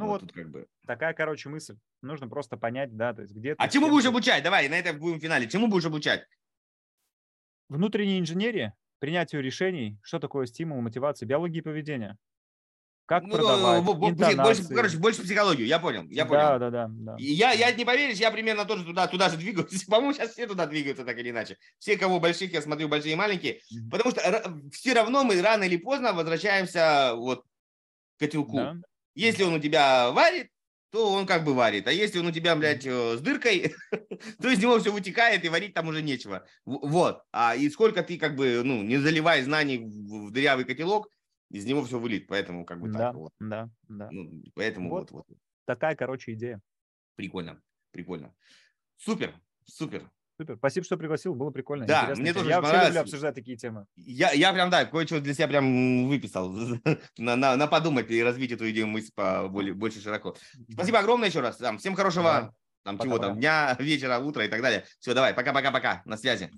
[0.00, 0.66] Ну вот, вот как бы.
[0.86, 1.76] такая, короче, мысль.
[2.02, 4.42] Нужно просто понять, да, то есть где А чему будешь обучать?
[4.42, 5.48] Давай, на этом будем в финале.
[5.48, 6.26] Чему будешь обучать?
[7.68, 12.18] Внутренней инженерии, принятию решений, что такое стимул, мотивация, биологии поведения.
[13.10, 13.82] Как ну, продавать,
[14.36, 16.42] больше, Короче, больше психологию, я понял, я понял.
[16.42, 16.86] Да, да, да.
[16.88, 17.16] да.
[17.18, 19.84] Я, я не поверишь, я примерно тоже туда, туда же двигаюсь.
[19.88, 21.56] По-моему, сейчас все туда двигаются так или иначе.
[21.80, 23.62] Все, кого больших, я смотрю, большие и маленькие.
[23.90, 28.56] Потому что все равно мы рано или поздно возвращаемся вот к котелку.
[28.58, 28.76] Да.
[29.14, 30.50] Если он у тебя варит,
[30.90, 31.86] то он как бы варит.
[31.86, 33.74] А если он у тебя, блядь, э, с дыркой,
[34.40, 36.46] то из него все вытекает, и варить там уже нечего.
[36.64, 37.22] Вот.
[37.32, 41.08] А и сколько ты, как бы, ну, не заливай знаний в дырявый котелок,
[41.50, 42.26] из него все вылит.
[42.26, 43.14] Поэтому, как бы да, так.
[43.14, 43.32] Вот.
[43.38, 44.08] Да, да.
[44.10, 45.38] Ну, поэтому вот, вот, вот.
[45.64, 46.60] Такая, короче, идея.
[47.14, 47.60] Прикольно,
[47.92, 48.34] прикольно.
[48.96, 49.34] Супер,
[49.64, 50.10] супер.
[50.40, 50.56] Супер.
[50.56, 51.34] Спасибо, что пригласил.
[51.34, 51.84] Было прикольно.
[51.84, 52.22] Да, Интересно.
[52.22, 52.86] мне тоже Я понравилось.
[52.86, 53.84] люблю обсуждать такие темы.
[53.94, 56.50] Я, я прям, да, кое-что для себя прям выписал.
[57.18, 60.34] на, на, на подумать и развить эту идею мысль по более, больше широко.
[60.72, 61.58] Спасибо огромное еще раз.
[61.58, 62.54] Там, всем хорошего да.
[62.84, 63.28] там, пока, чего пока.
[63.28, 64.86] там, дня, вечера, утра и так далее.
[64.98, 66.00] Все, давай, пока-пока-пока.
[66.06, 66.50] На связи.